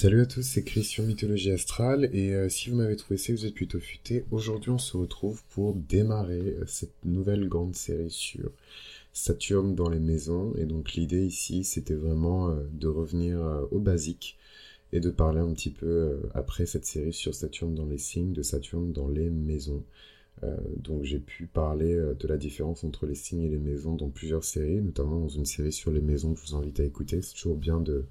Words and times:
Salut 0.00 0.20
à 0.20 0.26
tous, 0.26 0.42
c'est 0.42 0.62
Christian 0.62 1.02
Mythologie 1.02 1.50
Astrale 1.50 2.08
et 2.12 2.32
euh, 2.32 2.48
si 2.48 2.70
vous 2.70 2.76
m'avez 2.76 2.94
trouvé 2.94 3.18
c'est 3.18 3.32
que 3.34 3.38
vous 3.40 3.46
êtes 3.46 3.54
plutôt 3.54 3.80
futé. 3.80 4.24
Aujourd'hui 4.30 4.70
on 4.70 4.78
se 4.78 4.96
retrouve 4.96 5.42
pour 5.50 5.74
démarrer 5.74 6.54
euh, 6.60 6.64
cette 6.68 7.04
nouvelle 7.04 7.48
grande 7.48 7.74
série 7.74 8.12
sur 8.12 8.52
Saturne 9.12 9.74
dans 9.74 9.88
les 9.88 9.98
maisons 9.98 10.54
et 10.56 10.66
donc 10.66 10.92
l'idée 10.92 11.26
ici 11.26 11.64
c'était 11.64 11.96
vraiment 11.96 12.48
euh, 12.48 12.60
de 12.70 12.86
revenir 12.86 13.40
au 13.72 13.80
basique 13.80 14.38
et 14.92 15.00
de 15.00 15.10
parler 15.10 15.40
un 15.40 15.52
petit 15.52 15.70
peu 15.70 16.20
après 16.32 16.64
cette 16.64 16.86
série 16.86 17.12
sur 17.12 17.34
Saturne 17.34 17.74
dans 17.74 17.86
les 17.86 17.98
signes, 17.98 18.32
de 18.32 18.42
Saturne 18.42 18.92
dans 18.92 19.08
les 19.08 19.28
maisons. 19.30 19.82
donc 20.76 21.02
j'ai 21.02 21.18
pu 21.18 21.46
parler 21.46 21.92
de 22.16 22.28
la 22.28 22.36
différence 22.36 22.84
entre 22.84 23.04
les 23.04 23.16
signes 23.16 23.42
et 23.42 23.48
les 23.48 23.58
maisons 23.58 23.96
dans 23.96 24.10
plusieurs 24.10 24.44
séries, 24.44 24.80
notamment 24.80 25.18
dans 25.18 25.28
une 25.28 25.44
série 25.44 25.72
sur 25.72 25.90
les 25.90 26.00
maisons 26.00 26.34
que 26.34 26.40
je 26.40 26.52
vous 26.52 26.56
invite 26.56 26.78
à 26.78 26.84
écouter. 26.84 27.20
C'est 27.20 27.34
toujours 27.34 27.56
bien 27.56 27.80
de 27.80 28.04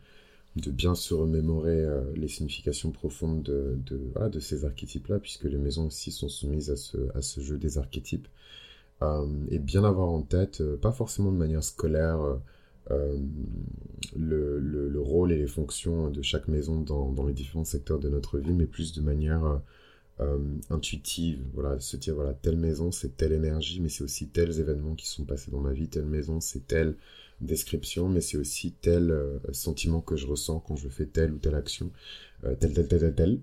de 0.58 0.72
bien 0.72 0.96
se 0.96 1.14
remémorer 1.14 1.80
euh, 1.84 2.02
les 2.16 2.28
significations 2.28 2.92
profondes 2.92 3.44
de, 3.44 3.78
de, 3.86 4.40
ces 4.40 4.66
archétypes-là, 4.66 5.20
puisque 5.20 5.46
les 5.46 5.58
maisons 5.58 5.88
aussi 5.88 6.12
sont 6.12 6.30
soumises 6.30 6.72
à 6.72 6.76
ce, 6.76 6.98
à 7.16 7.22
ce 7.22 7.42
jeu 7.42 7.58
des 7.58 7.78
archétypes. 7.78 8.28
Euh, 9.04 9.28
et 9.50 9.60
bien 9.60 9.84
avoir 9.84 10.10
en 10.10 10.22
tête, 10.22 10.62
euh, 10.62 10.76
pas 10.78 10.92
forcément 10.92 11.32
de 11.32 11.38
manière 11.38 11.64
scolaire, 11.64 12.20
le, 14.16 14.60
le, 14.60 15.02
rôle 15.02 15.34
et 15.34 15.38
les 15.38 15.48
fonctions 15.48 16.10
de 16.10 16.22
chaque 16.22 16.48
maison 16.48 16.80
dans, 16.80 17.12
dans, 17.12 17.26
les 17.26 17.34
différents 17.34 17.66
secteurs 17.66 18.00
de 18.00 18.08
notre 18.08 18.40
vie, 18.40 18.54
mais 18.54 18.66
plus 18.66 18.94
de 18.94 19.02
manière 19.02 19.60
intuitive. 20.70 21.44
Voilà, 21.54 21.78
se 21.82 21.98
dire, 21.98 22.16
voilà, 22.16 22.34
telle 22.34 22.56
maison, 22.56 22.94
c'est 22.94 23.18
telle 23.18 23.34
énergie, 23.34 23.82
mais 23.82 23.90
c'est 23.90 24.06
aussi 24.06 24.28
tels 24.30 24.62
événements 24.62 24.96
qui 24.96 25.06
sont 25.06 25.26
passés 25.26 25.52
dans 25.52 25.60
ma 25.60 25.74
vie, 25.74 25.90
telle 25.90 26.06
maison, 26.06 26.40
c'est 26.40 26.66
telle 26.66 26.96
description, 27.42 28.10
mais 28.10 28.22
c'est 28.22 28.38
aussi 28.38 28.74
tel 28.82 29.12
euh, 29.12 29.40
sentiment 29.52 30.02
que 30.02 30.16
je 30.16 30.26
ressens 30.28 30.60
quand 30.60 30.76
je 30.76 30.90
fais 30.90 31.06
telle 31.06 31.34
ou 31.34 31.38
telle 31.38 31.56
action, 31.56 31.92
euh, 32.44 32.56
telle, 32.56 32.74
telle, 32.74 32.88
telle, 32.88 33.00
telle, 33.00 33.16
telle. 33.16 33.40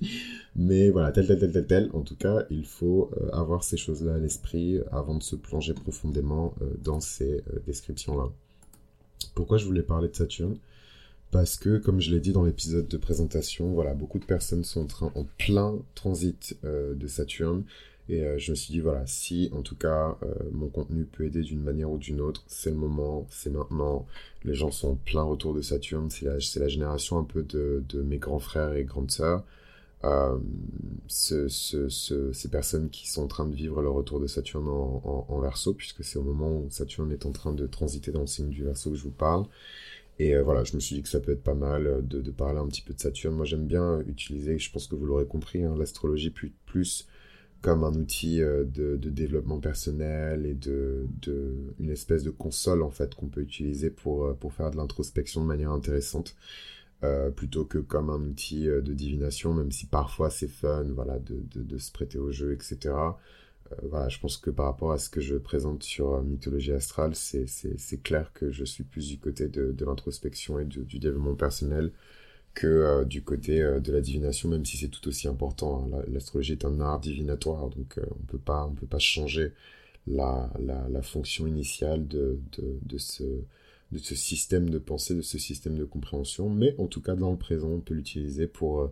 mais 0.56 0.90
voilà, 0.90 1.12
telle, 1.12 1.26
telle, 1.26 1.38
telle, 1.38 1.52
telle, 1.52 1.66
telle. 1.66 1.90
En 1.92 2.02
tout 2.02 2.16
cas, 2.16 2.44
il 2.50 2.64
faut 2.64 3.10
euh, 3.20 3.30
avoir 3.32 3.62
ces 3.62 3.76
choses-là 3.76 4.14
à 4.14 4.18
l'esprit 4.18 4.80
avant 4.90 5.14
de 5.14 5.22
se 5.22 5.36
plonger 5.36 5.74
profondément 5.74 6.54
dans 6.82 7.00
ces 7.00 7.42
descriptions-là. 7.66 8.30
Pourquoi 9.34 9.58
je 9.58 9.66
voulais 9.66 9.82
parler 9.82 10.08
de 10.08 10.16
Saturne? 10.16 10.58
Parce 11.30 11.56
que, 11.56 11.78
comme 11.78 12.00
je 12.00 12.12
l'ai 12.12 12.20
dit 12.20 12.32
dans 12.32 12.44
l'épisode 12.44 12.88
de 12.88 12.96
présentation, 12.96 13.72
voilà, 13.72 13.94
beaucoup 13.94 14.18
de 14.18 14.24
personnes 14.24 14.64
sont 14.64 14.82
en, 14.82 14.86
train, 14.86 15.12
en 15.14 15.26
plein 15.38 15.76
transit 15.94 16.56
de 16.62 17.06
Saturne 17.06 17.64
et 18.08 18.22
euh, 18.22 18.38
je 18.38 18.52
me 18.52 18.56
suis 18.56 18.72
dit, 18.72 18.80
voilà, 18.80 19.04
si 19.06 19.50
en 19.52 19.62
tout 19.62 19.74
cas 19.74 20.16
euh, 20.22 20.34
mon 20.52 20.68
contenu 20.68 21.04
peut 21.04 21.24
aider 21.24 21.42
d'une 21.42 21.62
manière 21.62 21.90
ou 21.90 21.98
d'une 21.98 22.20
autre, 22.20 22.44
c'est 22.46 22.70
le 22.70 22.76
moment, 22.76 23.26
c'est 23.30 23.50
maintenant. 23.50 24.06
Les 24.44 24.54
gens 24.54 24.70
sont 24.70 24.90
en 24.90 24.94
plein 24.94 25.22
retour 25.22 25.54
de 25.54 25.60
Saturne, 25.60 26.08
c'est 26.10 26.26
la, 26.26 26.34
la, 26.34 26.68
génération 26.68 27.18
un 27.18 27.24
peu 27.24 27.42
de, 27.42 27.82
de, 27.88 28.02
mes 28.02 28.18
grands 28.18 28.38
frères 28.38 28.74
et 28.74 28.84
grandes 28.84 29.10
sœurs. 29.10 29.44
Euh, 30.04 30.38
ce, 31.08 31.48
ce, 31.48 32.32
ces 32.32 32.48
personnes 32.48 32.90
qui 32.90 33.08
sont 33.08 33.24
en 33.24 33.26
train 33.26 33.46
de 33.46 33.54
vivre 33.54 33.82
le 33.82 33.88
retour 33.90 34.20
de 34.20 34.28
Saturne 34.28 34.68
en, 34.68 35.26
en, 35.28 35.40
verso, 35.40 35.74
puisque 35.74 36.04
c'est 36.04 36.18
au 36.18 36.22
moment 36.22 36.58
où 36.58 36.66
Saturne 36.70 37.10
est 37.10 37.26
en 37.26 37.32
train 37.32 37.52
de 37.52 37.66
transiter 37.66 38.12
dans 38.12 38.20
le 38.20 38.26
signe 38.28 38.50
du 38.50 38.62
verso 38.62 38.90
que 38.90 38.96
je 38.96 39.02
vous 39.02 39.10
parle. 39.10 39.46
Et 40.18 40.36
voilà, 40.38 40.64
je 40.64 40.74
me 40.74 40.80
suis 40.80 40.96
dit 40.96 41.02
que 41.02 41.08
ça 41.08 41.20
peut 41.20 41.32
être 41.32 41.42
pas 41.42 41.54
mal 41.54 42.06
de, 42.06 42.30
parler 42.30 42.58
un 42.58 42.66
petit 42.68 42.82
peu 42.82 42.94
de 42.94 43.00
Saturne. 43.00 43.34
Moi, 43.34 43.44
j'aime 43.44 43.66
bien 43.66 44.00
utiliser, 44.06 44.58
je 44.58 44.70
pense 44.72 44.86
que 44.86 44.94
vous 44.94 45.04
l'aurez 45.06 45.26
compris, 45.26 45.64
hein, 45.64 45.74
l'astrologie 45.76 46.30
plus 46.30 47.06
comme 47.62 47.84
un 47.84 47.94
outil 47.94 48.42
euh, 48.42 48.64
de, 48.64 48.96
développement 48.96 49.58
personnel 49.58 50.46
et 50.46 50.54
de, 50.54 51.06
une 51.80 51.90
espèce 51.90 52.22
de 52.22 52.30
console 52.30 52.82
en 52.82 52.90
fait 52.90 53.14
qu'on 53.14 53.28
peut 53.28 53.40
utiliser 53.40 53.90
pour, 53.90 54.26
euh, 54.26 54.34
pour 54.34 54.52
faire 54.52 54.70
de 54.70 54.76
l'introspection 54.76 55.40
de 55.40 55.46
manière 55.46 55.72
intéressante 55.72 56.36
euh, 57.04 57.30
plutôt 57.30 57.64
que 57.64 57.78
comme 57.78 58.10
un 58.10 58.20
outil 58.20 58.66
de 58.66 58.92
divination 58.92 59.52
même 59.52 59.70
si 59.70 59.86
parfois 59.86 60.30
c'est 60.30 60.48
fun 60.48 60.84
voilà 60.94 61.18
de, 61.18 61.78
se 61.78 61.92
prêter 61.92 62.18
au 62.18 62.30
jeu 62.32 62.52
etc 62.52 62.94
voilà 63.82 64.08
je 64.08 64.18
pense 64.20 64.36
que 64.36 64.50
par 64.50 64.66
rapport 64.66 64.92
à 64.92 64.98
ce 64.98 65.10
que 65.10 65.20
je 65.20 65.36
présente 65.36 65.82
sur 65.82 66.22
mythologie 66.22 66.72
astrale 66.72 67.14
c'est 67.14 68.02
clair 68.02 68.32
que 68.32 68.50
je 68.50 68.64
suis 68.64 68.84
plus 68.84 69.08
du 69.08 69.18
côté 69.18 69.48
de, 69.48 69.84
l'introspection 69.84 70.58
et 70.58 70.64
du 70.64 70.98
développement 70.98 71.34
personnel 71.34 71.92
que 72.56 72.66
euh, 72.66 73.04
du 73.04 73.22
côté 73.22 73.62
euh, 73.62 73.80
de 73.80 73.92
la 73.92 74.00
divination, 74.00 74.48
même 74.48 74.64
si 74.64 74.78
c'est 74.78 74.88
tout 74.88 75.06
aussi 75.06 75.28
important. 75.28 75.88
Hein. 75.92 76.02
L'astrologie 76.08 76.52
est 76.52 76.64
un 76.64 76.80
art 76.80 76.98
divinatoire, 76.98 77.68
donc 77.68 77.98
euh, 77.98 78.06
on 78.10 78.24
peut 78.24 78.38
pas, 78.38 78.64
on 78.64 78.74
peut 78.74 78.86
pas 78.86 78.98
changer 78.98 79.52
la, 80.06 80.50
fonction 81.02 81.46
initiale 81.46 82.08
de, 82.08 82.40
ce, 82.98 83.24
système 84.14 84.70
de 84.70 84.78
pensée, 84.78 85.14
de 85.14 85.20
ce 85.20 85.38
système 85.38 85.76
de 85.76 85.84
compréhension. 85.84 86.48
Mais 86.48 86.74
en 86.78 86.86
tout 86.86 87.02
cas, 87.02 87.14
dans 87.14 87.30
le 87.30 87.36
présent, 87.36 87.68
on 87.68 87.80
peut 87.80 87.94
l'utiliser 87.94 88.46
pour, 88.46 88.90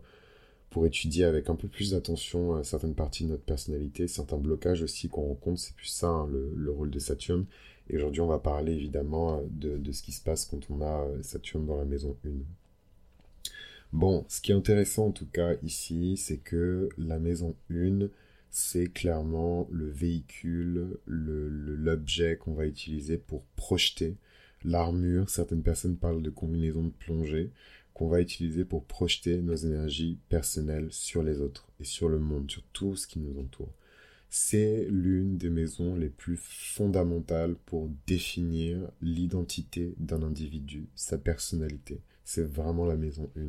pour 0.70 0.86
étudier 0.86 1.24
avec 1.24 1.48
un 1.48 1.54
peu 1.54 1.68
plus 1.68 1.92
d'attention 1.92 2.62
certaines 2.64 2.94
parties 2.94 3.24
de 3.24 3.30
notre 3.30 3.44
personnalité, 3.44 4.08
certains 4.08 4.38
blocages 4.38 4.82
aussi 4.82 5.08
qu'on 5.08 5.28
rencontre. 5.28 5.60
C'est 5.60 5.76
plus 5.76 5.86
ça, 5.86 6.08
hein, 6.08 6.28
le, 6.30 6.52
le, 6.54 6.70
rôle 6.70 6.90
de 6.90 6.98
Saturne. 6.98 7.46
Et 7.88 7.96
aujourd'hui, 7.96 8.20
on 8.20 8.26
va 8.26 8.40
parler 8.40 8.72
évidemment 8.72 9.42
de, 9.50 9.78
de 9.78 9.92
ce 9.92 10.02
qui 10.02 10.12
se 10.12 10.22
passe 10.22 10.44
quand 10.44 10.60
on 10.68 10.82
a 10.82 11.06
Saturne 11.22 11.64
dans 11.64 11.76
la 11.76 11.84
maison 11.84 12.16
1. 12.26 12.30
Bon, 13.92 14.24
ce 14.28 14.40
qui 14.40 14.52
est 14.52 14.56
intéressant 14.56 15.06
en 15.06 15.12
tout 15.12 15.26
cas 15.26 15.54
ici, 15.62 16.16
c'est 16.16 16.38
que 16.38 16.88
la 16.98 17.18
maison 17.18 17.54
1, 17.70 18.08
c'est 18.50 18.88
clairement 18.88 19.68
le 19.70 19.88
véhicule, 19.88 20.98
l'objet 21.06 22.36
qu'on 22.36 22.54
va 22.54 22.66
utiliser 22.66 23.18
pour 23.18 23.44
projeter 23.56 24.16
l'armure. 24.64 25.30
Certaines 25.30 25.62
personnes 25.62 25.96
parlent 25.96 26.22
de 26.22 26.30
combinaison 26.30 26.84
de 26.84 26.90
plongée 26.90 27.50
qu'on 27.94 28.08
va 28.08 28.20
utiliser 28.20 28.64
pour 28.64 28.84
projeter 28.84 29.38
nos 29.38 29.54
énergies 29.54 30.18
personnelles 30.28 30.88
sur 30.90 31.22
les 31.22 31.40
autres 31.40 31.68
et 31.80 31.84
sur 31.84 32.08
le 32.08 32.18
monde, 32.18 32.50
sur 32.50 32.62
tout 32.72 32.96
ce 32.96 33.06
qui 33.06 33.20
nous 33.20 33.40
entoure. 33.40 33.72
C'est 34.36 34.88
l'une 34.90 35.38
des 35.38 35.48
maisons 35.48 35.94
les 35.94 36.08
plus 36.08 36.36
fondamentales 36.36 37.54
pour 37.66 37.88
définir 38.08 38.80
l'identité 39.00 39.94
d'un 39.98 40.24
individu, 40.24 40.88
sa 40.96 41.18
personnalité. 41.18 42.00
C'est 42.24 42.42
vraiment 42.42 42.84
la 42.84 42.96
maison 42.96 43.30
1. 43.36 43.42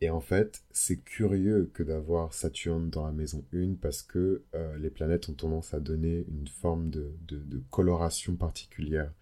Et 0.00 0.10
en 0.10 0.20
fait, 0.20 0.64
c'est 0.72 0.96
curieux 0.96 1.70
que 1.72 1.84
d'avoir 1.84 2.34
Saturne 2.34 2.90
dans 2.90 3.06
la 3.06 3.12
maison 3.12 3.44
1 3.54 3.74
parce 3.80 4.02
que 4.02 4.42
euh, 4.56 4.76
les 4.76 4.90
planètes 4.90 5.28
ont 5.28 5.34
tendance 5.34 5.72
à 5.72 5.78
donner 5.78 6.24
une 6.28 6.48
forme 6.48 6.90
de, 6.90 7.12
coloration 7.70 8.34
particulière 8.34 9.12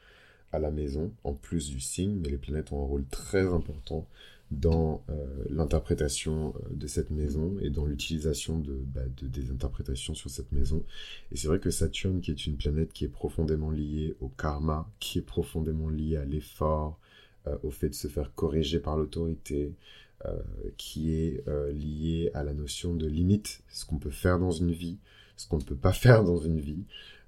à 0.51 0.59
la 0.59 0.71
maison, 0.71 1.13
en 1.25 1.35
plus 1.35 1.69
du 1.69 1.81
signe, 1.81 2.19
mais 2.23 2.31
les 2.31 2.39
planètes 2.39 2.73
ont 2.73 2.83
un 2.83 2.87
rôle 2.87 3.05
très 3.05 3.47
important 3.47 4.09
dans 4.51 5.05
euh, 5.11 5.45
l'interprétation 5.49 6.55
euh, 6.57 6.75
de 6.75 6.87
cette 6.87 7.11
maison 7.11 7.57
et 7.61 7.71
dans 7.71 7.87
l'utilisation 7.87 8.63
bah, 8.95 9.03
de, 9.17 9.29
des 9.29 9.51
interprétations 9.51 10.15
sur 10.15 10.31
cette 10.31 10.53
maison. 10.53 10.85
Et 11.31 11.37
c'est 11.37 11.49
vrai 11.49 11.61
que 11.61 11.71
Saturne, 11.71 12.21
qui 12.21 12.31
est 12.31 12.47
une 12.47 12.57
planète 12.57 12.93
qui 12.93 13.05
est 13.05 13.09
profondément 13.09 13.71
liée 13.71 14.17
au 14.21 14.29
karma, 14.29 14.91
qui 14.99 15.19
est 15.19 15.23
profondément 15.23 15.89
liée 15.89 16.17
à 16.17 16.25
l'effort, 16.25 16.99
au 17.63 17.71
fait 17.71 17.89
de 17.89 17.95
se 17.95 18.07
faire 18.07 18.35
corriger 18.35 18.81
par 18.81 18.99
l'autorité, 18.99 19.73
euh, 20.27 20.37
qui 20.77 21.15
est 21.15 21.43
euh, 21.49 21.73
lié 21.73 22.31
à 22.35 22.45
la 22.45 22.53
notion 22.53 22.95
de 22.95 23.07
limite, 23.07 23.63
ce 23.71 23.87
qu'on 23.87 23.97
peut 23.97 24.11
faire 24.11 24.39
dans 24.39 24.51
une 24.51 24.71
vie, 24.71 24.99
ce 25.39 25.49
qu'on 25.49 25.57
ne 25.57 25.63
peut 25.63 25.75
pas 25.75 25.95
faire 25.95 26.25
dans 26.25 26.37
une 26.37 26.61
vie, 26.61 26.85
euh, 26.85 27.20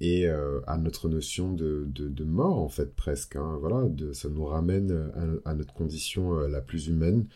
et 0.00 0.26
à 0.28 0.76
notre 0.78 1.08
notion 1.08 1.52
de, 1.52 1.86
de, 1.88 2.24
mort 2.24 2.58
en 2.58 2.68
fait 2.68 2.94
presque. 2.94 3.36
Hein, 3.36 3.58
voilà, 3.60 3.88
ça 4.12 4.28
nous 4.28 4.44
ramène 4.44 5.10
à, 5.44 5.54
notre 5.54 5.74
condition 5.74 6.34
la 6.46 6.60
plus 6.60 6.88
humaine, 6.88 7.26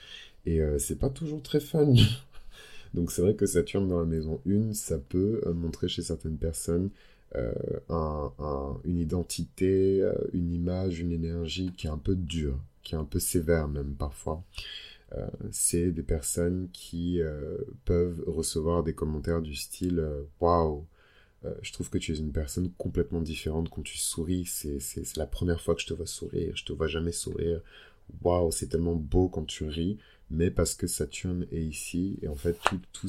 et 0.47 0.60
c'est 0.78 0.98
pas 0.98 1.10
toujours 1.10 1.42
très 1.42 1.60
fun. 1.60 1.94
Donc 2.94 3.12
c'est 3.12 3.22
vrai 3.22 3.34
que 3.34 3.47
Saturne 3.47 3.88
dans 3.88 4.00
la 4.00 4.06
maison 4.06 4.41
1, 4.48 4.72
ça 4.75 4.98
peut 4.98 5.41
montrer 5.54 5.88
chez 5.88 6.03
certaines 6.03 6.38
personnes 6.38 6.91
un, 7.88 8.32
une 8.84 8.98
identité, 8.98 10.04
une 10.32 10.52
image, 10.52 10.98
une 10.98 11.12
énergie 11.12 11.72
qui 11.76 11.87
est 11.87 11.91
un 11.91 11.98
peu 11.98 12.16
dure, 12.16 12.58
qui 12.82 12.94
est 12.94 12.98
un 12.98 13.04
peu 13.04 13.20
sévère 13.20 13.69
même 13.69 13.94
parfois. 13.94 14.43
Euh, 15.16 15.26
c'est 15.50 15.90
des 15.90 16.02
personnes 16.02 16.69
qui 16.73 17.20
euh, 17.20 17.56
peuvent 17.84 18.23
recevoir 18.26 18.84
des 18.84 18.94
commentaires 18.94 19.43
du 19.43 19.55
style 19.55 20.05
euh, 21.44 21.54
je 21.62 21.72
trouve 21.72 21.88
que 21.90 21.98
tu 21.98 22.12
es 22.12 22.16
une 22.16 22.32
personne 22.32 22.70
complètement 22.76 23.20
différente 23.20 23.69
quand 23.70 23.82
tu 23.82 23.98
souris. 23.98 24.44
C'est 24.46 25.16
la 25.16 25.26
première 25.26 25.60
fois 25.60 25.75
que 25.75 25.81
je 25.81 25.87
te 25.87 25.94
vois 25.94 26.06
sourire. 26.06 26.56
Je 26.56 26.64
te 26.64 26.72
vois 26.72 26.88
jamais 26.88 27.12
sourire. 27.12 27.60
Waouh, 28.22 28.50
c'est 28.50 28.66
tellement 28.66 28.96
beau 28.96 29.28
quand 29.28 29.44
tu 29.44 29.64
ris. 29.64 29.98
Mais 30.32 30.50
parce 30.50 30.75
que 30.75 30.87
Saturne 30.87 31.46
est 31.50 31.62
ici, 31.62 32.16
et 32.22 32.28
en 32.28 32.37
fait, 32.37 32.56
tout, 32.92 33.08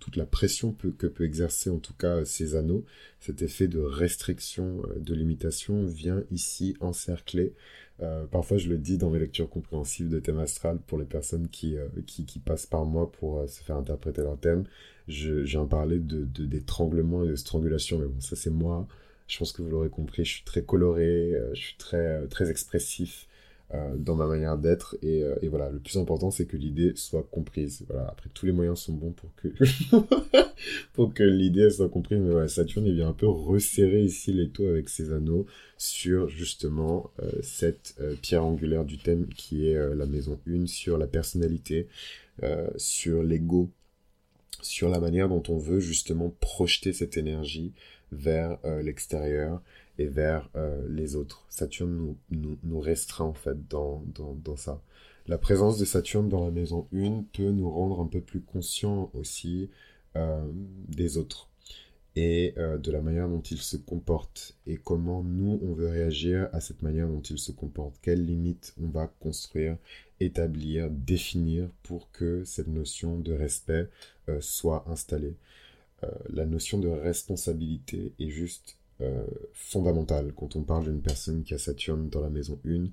toute 0.00 0.16
la 0.16 0.26
pression 0.26 0.72
que 0.72 1.06
peut 1.06 1.24
exercer 1.24 1.70
en 1.70 1.78
tout 1.78 1.94
cas 1.94 2.24
ces 2.24 2.56
anneaux, 2.56 2.84
cet 3.20 3.40
effet 3.42 3.68
de 3.68 3.78
restriction, 3.78 4.82
de 4.96 5.14
limitation, 5.14 5.84
vient 5.84 6.24
ici 6.32 6.76
encercler 6.80 7.54
euh, 8.02 8.26
parfois, 8.26 8.58
je 8.58 8.68
le 8.68 8.78
dis 8.78 8.98
dans 8.98 9.10
mes 9.10 9.18
lectures 9.18 9.48
compréhensives 9.48 10.08
de 10.08 10.18
thème 10.18 10.38
astral 10.38 10.78
pour 10.86 10.98
les 10.98 11.04
personnes 11.06 11.48
qui, 11.48 11.76
euh, 11.76 11.88
qui, 12.06 12.38
passent 12.38 12.66
par 12.66 12.84
moi 12.84 13.10
pour 13.10 13.38
euh, 13.38 13.46
se 13.46 13.62
faire 13.62 13.76
interpréter 13.76 14.22
leur 14.22 14.38
thème. 14.38 14.64
J'ai 15.08 15.56
en 15.58 15.66
parlé 15.66 15.98
de, 15.98 16.24
d'étranglement 16.24 17.24
et 17.24 17.28
de 17.28 17.36
strangulation, 17.36 17.98
mais 17.98 18.06
bon, 18.06 18.20
ça 18.20 18.36
c'est 18.36 18.50
moi. 18.50 18.86
Je 19.28 19.38
pense 19.38 19.52
que 19.52 19.62
vous 19.62 19.70
l'aurez 19.70 19.88
compris, 19.88 20.24
je 20.24 20.34
suis 20.34 20.44
très 20.44 20.62
coloré, 20.62 21.32
je 21.52 21.60
suis 21.60 21.76
très, 21.78 22.26
très 22.28 22.50
expressif 22.50 23.26
dans 23.96 24.14
ma 24.14 24.26
manière 24.26 24.56
d'être. 24.56 24.96
Et, 25.02 25.22
euh, 25.22 25.34
et, 25.42 25.48
voilà, 25.48 25.70
le 25.70 25.78
plus 25.78 25.98
important, 25.98 26.30
c'est 26.30 26.46
que 26.46 26.56
l'idée 26.56 26.92
soit 26.94 27.26
comprise. 27.30 27.84
Voilà, 27.88 28.08
après, 28.08 28.30
tous 28.32 28.46
les 28.46 28.52
moyens 28.52 28.78
sont 28.78 28.92
bons 28.92 29.12
pour 29.12 29.34
que, 29.34 29.48
que 31.14 31.22
l'idée 31.24 31.70
soit 31.70 31.88
comprise. 31.88 32.20
Mais 32.20 32.30
voilà, 32.30 32.48
Saturne, 32.48 32.86
il 32.86 32.94
vient 32.94 33.08
un 33.08 33.12
peu 33.12 33.28
resserrer 33.28 34.04
ici 34.04 34.32
les 34.32 34.48
taux 34.48 34.66
avec 34.66 34.88
ses 34.88 35.12
anneaux 35.12 35.46
sur 35.78 36.28
justement 36.28 37.10
euh, 37.22 37.30
cette 37.42 37.96
pierre 38.22 38.44
angulaire 38.44 38.84
du 38.84 38.98
thème 38.98 39.26
qui 39.26 39.68
est 39.68 39.94
la 39.94 40.06
maison 40.06 40.38
1, 40.48 40.66
sur 40.66 40.96
la 40.96 41.06
personnalité, 41.06 41.88
sur 42.76 43.22
l'ego, 43.22 43.70
sur 44.62 44.88
la 44.88 45.00
manière 45.00 45.28
dont 45.28 45.42
on 45.48 45.58
veut 45.58 45.80
justement 45.80 46.34
projeter 46.40 46.92
cette 46.92 47.16
énergie 47.16 47.72
vers 48.12 48.58
l'extérieur 48.82 49.60
et 49.98 50.06
vers 50.06 50.48
euh, 50.56 50.86
les 50.88 51.16
autres. 51.16 51.46
Saturne 51.48 52.16
nous, 52.30 52.58
nous, 52.62 52.80
restreint 52.80 53.24
en 53.24 53.34
fait 53.34 53.68
dans, 53.68 54.02
dans, 54.14 54.34
dans, 54.34 54.56
ça. 54.56 54.82
La 55.26 55.38
présence 55.38 55.78
de 55.78 55.84
Saturne 55.84 56.28
dans 56.28 56.44
la 56.44 56.50
maison 56.50 56.86
1 56.94 57.24
peut 57.32 57.50
nous 57.50 57.70
rendre 57.70 58.00
un 58.00 58.06
peu 58.06 58.20
plus 58.20 58.40
conscients 58.40 59.10
aussi 59.14 59.70
euh, 60.16 60.44
des 60.88 61.18
autres 61.18 61.48
et 62.14 62.54
euh, 62.56 62.78
de 62.78 62.90
la 62.90 63.02
manière 63.02 63.28
dont 63.28 63.42
ils 63.42 63.60
se 63.60 63.76
comportent 63.76 64.56
et 64.66 64.76
comment 64.76 65.22
nous 65.22 65.60
on 65.62 65.74
veut 65.74 65.88
réagir 65.88 66.48
à 66.52 66.60
cette 66.60 66.80
manière 66.80 67.08
dont 67.08 67.20
ils 67.20 67.38
se 67.38 67.52
comportent, 67.52 67.98
quelles 68.00 68.24
limites 68.24 68.74
on 68.82 68.88
va 68.88 69.06
construire, 69.20 69.76
établir, 70.20 70.88
définir 70.90 71.68
pour 71.82 72.10
que 72.12 72.44
cette 72.44 72.68
notion 72.68 73.18
de 73.18 73.34
respect 73.34 73.90
soit 74.40 74.84
installée. 74.88 75.36
la 76.30 76.46
notion 76.46 76.78
de 76.78 76.88
responsabilité 76.88 78.14
est 78.18 78.30
juste 78.30 78.78
euh, 79.00 79.26
fondamentale 79.52 80.32
quand 80.34 80.56
on 80.56 80.62
parle 80.62 80.84
d'une 80.84 81.02
personne 81.02 81.42
qui 81.42 81.54
a 81.54 81.58
Saturne 81.58 82.08
dans 82.08 82.20
la 82.20 82.30
maison 82.30 82.58
1, 82.66 82.86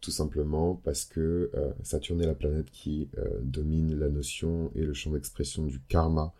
tout 0.00 0.10
simplement 0.10 0.76
parce 0.84 1.04
que 1.04 1.50
euh, 1.54 1.72
Saturne 1.82 2.20
est 2.22 2.26
la 2.26 2.34
planète 2.34 2.70
qui 2.70 3.08
euh, 3.18 3.40
domine 3.42 3.98
la 3.98 4.08
notion 4.08 4.70
et 4.74 4.82
le 4.82 4.94
champ 4.94 5.10
d'expression 5.10 5.64
du 5.64 5.80
karma. 5.80 6.32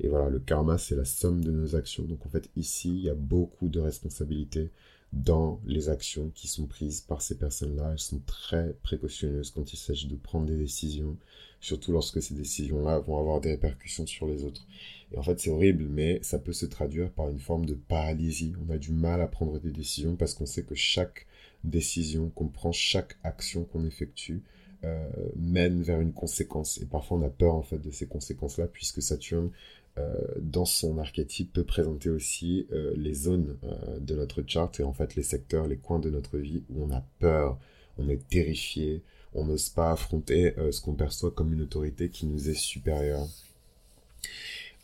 Et 0.00 0.08
voilà, 0.08 0.28
le 0.28 0.40
karma, 0.40 0.76
c'est 0.78 0.96
la 0.96 1.04
somme 1.04 1.44
de 1.44 1.52
nos 1.52 1.76
actions. 1.76 2.02
Donc 2.02 2.26
en 2.26 2.28
fait, 2.28 2.50
ici, 2.56 2.90
il 2.90 3.02
y 3.02 3.10
a 3.10 3.14
beaucoup 3.14 3.68
de 3.68 3.78
responsabilités 3.78 4.70
dans 5.12 5.60
les 5.64 5.88
actions 5.88 6.30
qui 6.34 6.48
sont 6.48 6.66
prises 6.66 7.00
par 7.00 7.22
ces 7.22 7.38
personnes-là. 7.38 7.90
Elles 7.92 7.98
sont 8.00 8.20
très 8.26 8.74
précautionneuses 8.82 9.52
quand 9.52 9.72
il 9.72 9.76
s'agit 9.76 10.08
de 10.08 10.16
prendre 10.16 10.46
des 10.46 10.56
décisions, 10.56 11.16
surtout 11.64 11.92
lorsque 11.92 12.20
ces 12.20 12.34
décisions-là 12.34 12.98
vont 12.98 13.18
avoir 13.18 13.40
des 13.40 13.52
répercussions 13.52 14.06
sur 14.06 14.26
les 14.26 14.44
autres. 14.44 14.66
Et 15.12 15.18
en 15.18 15.22
fait, 15.22 15.40
c'est 15.40 15.48
horrible, 15.48 15.86
mais 15.88 16.18
ça 16.22 16.38
peut 16.38 16.52
se 16.52 16.66
traduire 16.66 17.10
par 17.10 17.30
une 17.30 17.38
forme 17.38 17.64
de 17.64 17.72
paralysie. 17.72 18.52
On 18.66 18.70
a 18.70 18.76
du 18.76 18.92
mal 18.92 19.22
à 19.22 19.26
prendre 19.26 19.58
des 19.58 19.70
décisions 19.70 20.14
parce 20.14 20.34
qu'on 20.34 20.44
sait 20.44 20.62
que 20.62 20.74
chaque 20.74 21.26
décision 21.64 22.28
qu'on 22.28 22.48
prend, 22.48 22.70
chaque 22.70 23.16
action 23.22 23.64
qu'on 23.64 23.86
effectue, 23.86 24.42
euh, 24.84 25.08
mène 25.36 25.80
vers 25.80 26.00
une 26.02 26.12
conséquence. 26.12 26.78
Et 26.82 26.84
parfois, 26.84 27.16
on 27.16 27.22
a 27.22 27.30
peur 27.30 27.54
en 27.54 27.62
fait 27.62 27.78
de 27.78 27.90
ces 27.90 28.06
conséquences-là, 28.06 28.66
puisque 28.66 29.00
Saturne, 29.00 29.50
euh, 29.96 30.12
dans 30.42 30.66
son 30.66 30.98
archétype, 30.98 31.54
peut 31.54 31.64
présenter 31.64 32.10
aussi 32.10 32.66
euh, 32.72 32.92
les 32.94 33.14
zones 33.14 33.56
de 34.00 34.14
notre 34.14 34.44
charte 34.46 34.80
et 34.80 34.82
en 34.82 34.92
fait 34.92 35.14
les 35.14 35.22
secteurs, 35.22 35.66
les 35.66 35.78
coins 35.78 36.00
de 36.00 36.10
notre 36.10 36.36
vie 36.36 36.62
où 36.68 36.84
on 36.84 36.90
a 36.90 37.02
peur, 37.20 37.58
on 37.96 38.10
est 38.10 38.28
terrifié, 38.28 39.02
on 39.34 39.44
n'ose 39.44 39.68
pas 39.68 39.92
affronter 39.92 40.54
ce 40.70 40.80
qu'on 40.80 40.94
perçoit 40.94 41.30
comme 41.30 41.52
une 41.52 41.62
autorité 41.62 42.08
qui 42.08 42.26
nous 42.26 42.48
est 42.48 42.54
supérieure. 42.54 43.26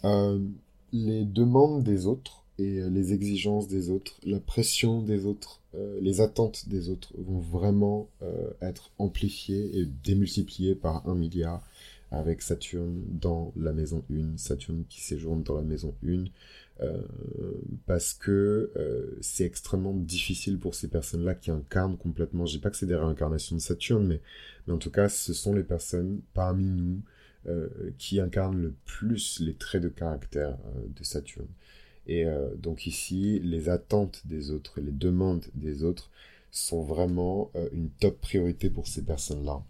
Euh, 0.04 0.38
les 0.92 1.24
demandes 1.24 1.82
des 1.82 2.06
autres 2.06 2.44
et 2.58 2.78
euh, 2.78 2.88
les 2.88 3.12
exigences 3.12 3.68
des 3.68 3.90
autres, 3.90 4.14
la 4.24 4.40
pression 4.40 5.02
des 5.02 5.26
autres, 5.26 5.60
euh, 5.74 5.98
les 6.00 6.20
attentes 6.20 6.68
des 6.68 6.88
autres 6.88 7.12
vont 7.18 7.38
vraiment 7.38 8.08
être 8.60 8.90
amplifiées 8.98 9.78
et 9.78 9.86
démultipliées 10.04 10.74
par 10.74 11.06
un 11.08 11.14
milliard 11.14 11.62
avec 12.10 12.42
Saturne 12.42 13.02
dans 13.08 13.52
la 13.56 13.72
maison 13.72 14.04
1, 14.10 14.36
Saturne 14.36 14.84
qui 14.88 15.00
séjourne 15.00 15.42
dans 15.42 15.56
la 15.56 15.62
maison 15.62 15.94
1, 16.06 16.24
parce 17.86 18.14
que 18.14 18.72
c'est 19.20 19.44
extrêmement 19.44 19.92
difficile 19.92 20.58
pour 20.58 20.74
ces 20.74 20.88
personnes-là 20.88 21.34
qui 21.34 21.50
incarnent 21.50 21.96
complètement, 21.96 22.46
je 22.46 22.52
dis 22.52 22.58
pas 22.58 22.70
que 22.70 22.76
c'est 22.76 22.86
des 22.86 22.96
réincarnations 22.96 23.54
de 23.54 23.60
Saturne, 23.60 24.06
mais, 24.06 24.20
mais 24.66 24.72
en 24.72 24.78
tout 24.78 24.90
cas, 24.90 25.08
ce 25.08 25.34
sont 25.34 25.52
les 25.52 25.62
personnes 25.62 26.20
parmi 26.32 26.64
nous 26.64 27.02
euh, 27.46 27.68
qui 27.96 28.20
incarne 28.20 28.60
le 28.60 28.74
plus 28.84 29.40
les 29.40 29.54
traits 29.54 29.82
de 29.82 29.88
caractère 29.88 30.58
euh, 30.76 30.86
de 30.94 31.02
Saturne. 31.02 31.48
Et 32.06 32.26
euh, 32.26 32.54
donc 32.56 32.86
ici, 32.86 33.40
les 33.42 33.70
attentes 33.70 34.20
des 34.26 34.50
autres 34.50 34.78
et 34.78 34.82
les 34.82 34.92
demandes 34.92 35.46
des 35.54 35.82
autres 35.82 36.10
sont 36.50 36.82
vraiment 36.82 37.50
une 37.72 37.88
top 37.88 38.20
priorité 38.20 38.68
pour 38.68 38.88
ces 38.88 39.02
personnes-là. 39.02 39.62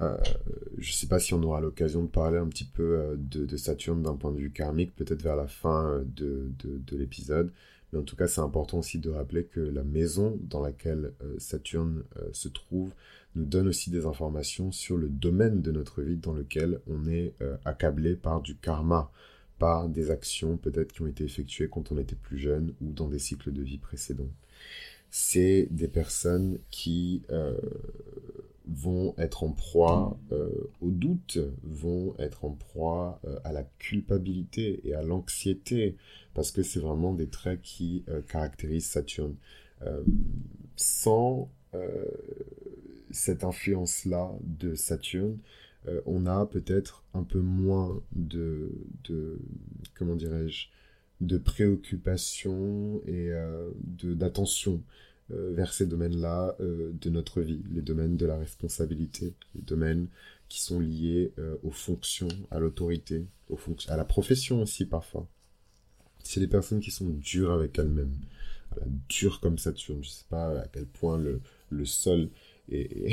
Je 0.00 0.90
ne 0.90 0.94
sais 0.94 1.06
pas 1.06 1.18
si 1.18 1.34
on 1.34 1.42
aura 1.42 1.60
l'occasion 1.60 2.02
de 2.02 2.08
parler 2.08 2.38
un 2.38 2.46
petit 2.46 2.64
peu 2.64 3.16
de, 3.18 3.56
Saturne 3.56 4.02
d'un 4.02 4.14
point 4.14 4.32
de 4.32 4.38
vue 4.38 4.50
karmique, 4.50 4.94
peut-être 4.94 5.22
vers 5.22 5.36
la 5.36 5.48
fin 5.48 6.02
de, 6.16 6.50
de 6.62 6.96
l'épisode. 6.96 7.52
Mais 7.92 7.98
en 7.98 8.02
tout 8.02 8.16
cas, 8.16 8.28
c'est 8.28 8.40
important 8.40 8.78
aussi 8.78 8.98
de 8.98 9.10
rappeler 9.10 9.44
que 9.44 9.60
la 9.60 9.82
maison 9.82 10.38
dans 10.42 10.60
laquelle 10.60 11.12
Saturne 11.38 12.04
se 12.32 12.48
trouve 12.48 12.92
nous 13.34 13.44
donne 13.44 13.68
aussi 13.68 13.90
des 13.90 14.06
informations 14.06 14.72
sur 14.72 14.96
le 14.96 15.08
domaine 15.08 15.62
de 15.62 15.70
notre 15.70 16.02
vie 16.02 16.16
dans 16.16 16.32
lequel 16.32 16.80
on 16.86 17.06
est 17.06 17.34
euh, 17.40 17.56
accablé 17.64 18.16
par 18.16 18.40
du 18.40 18.56
karma, 18.56 19.10
par 19.58 19.88
des 19.88 20.10
actions 20.10 20.56
peut-être 20.56 20.92
qui 20.92 21.02
ont 21.02 21.06
été 21.06 21.24
effectuées 21.24 21.68
quand 21.68 21.92
on 21.92 21.98
était 21.98 22.16
plus 22.16 22.38
jeune 22.38 22.74
ou 22.80 22.92
dans 22.92 23.08
des 23.08 23.18
cycles 23.18 23.52
de 23.52 23.62
vie 23.62 23.78
précédents. 23.78 24.30
C'est 25.10 25.68
des 25.70 25.88
personnes 25.88 26.58
qui 26.70 27.22
euh, 27.30 27.56
vont 28.68 29.14
être 29.18 29.44
en 29.44 29.52
proie 29.52 30.18
euh, 30.32 30.50
au 30.80 30.90
doute, 30.90 31.38
vont 31.62 32.14
être 32.18 32.44
en 32.44 32.50
proie 32.50 33.20
à 33.44 33.52
la 33.52 33.64
culpabilité 33.78 34.80
et 34.84 34.94
à 34.94 35.02
l'anxiété, 35.02 35.96
parce 36.34 36.50
que 36.50 36.62
c'est 36.62 36.80
vraiment 36.80 37.14
des 37.14 37.28
traits 37.28 37.60
qui 37.62 38.04
caractérisent 38.28 38.86
Saturne. 38.86 39.34
sans 40.76 41.50
cette 43.10 43.44
influence-là 43.44 44.32
de 44.42 44.74
Saturne, 44.74 45.38
euh, 45.86 46.00
on 46.06 46.26
a 46.26 46.46
peut-être 46.46 47.04
un 47.14 47.22
peu 47.22 47.40
moins 47.40 48.00
de, 48.12 48.72
de 49.04 49.38
comment 49.94 50.16
dirais-je, 50.16 50.68
de 51.20 51.38
préoccupation 51.38 53.00
et 53.06 53.32
euh, 53.32 53.70
d'attention 54.02 54.74
euh, 54.74 55.07
vers 55.30 55.72
ces 55.72 55.86
domaines-là 55.86 56.56
de 56.58 57.10
notre 57.10 57.40
vie, 57.42 57.62
les 57.70 57.82
domaines 57.82 58.16
de 58.16 58.26
la 58.26 58.38
responsabilité, 58.38 59.34
les 59.54 59.62
domaines 59.62 60.08
qui 60.48 60.62
sont 60.62 60.80
liés 60.80 61.32
aux 61.62 61.70
fonctions, 61.70 62.28
à 62.50 62.58
l'autorité, 62.58 63.26
aux 63.50 63.58
à 63.88 63.96
la 63.96 64.04
profession 64.04 64.62
aussi 64.62 64.86
parfois. 64.86 65.28
C'est 66.22 66.40
des 66.40 66.48
personnes 66.48 66.80
qui 66.80 66.90
sont 66.90 67.08
dures 67.08 67.52
avec 67.52 67.78
elles-mêmes, 67.78 68.14
dures 69.08 69.40
comme 69.40 69.58
Saturne. 69.58 70.02
Je 70.02 70.10
sais 70.10 70.24
pas 70.28 70.60
à 70.60 70.66
quel 70.68 70.86
point 70.86 71.18
le, 71.18 71.84
sol 71.84 72.28
et, 72.70 73.12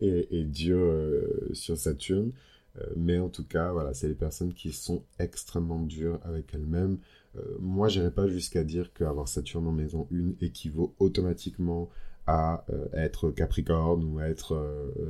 Dieu 0.44 0.76
euh, 0.76 1.52
sur 1.52 1.76
Saturne. 1.76 2.32
Euh, 2.78 2.86
mais 2.96 3.18
en 3.18 3.28
tout 3.28 3.44
cas, 3.44 3.72
voilà, 3.72 3.94
c'est 3.94 4.08
les 4.08 4.14
personnes 4.14 4.54
qui 4.54 4.72
sont 4.72 5.02
extrêmement 5.18 5.80
dures 5.80 6.20
avec 6.22 6.54
elles-mêmes. 6.54 6.98
Euh, 7.36 7.56
moi, 7.60 7.88
j'irai 7.88 8.10
pas 8.10 8.26
jusqu'à 8.26 8.64
dire 8.64 8.92
qu'avoir 8.92 9.28
Saturne 9.28 9.66
en 9.66 9.72
maison 9.72 10.08
1 10.12 10.44
équivaut 10.44 10.94
automatiquement 10.98 11.88
à 12.26 12.64
être 12.92 13.30
Capricorne 13.30 14.04
ou 14.04 14.20
être 14.20 14.54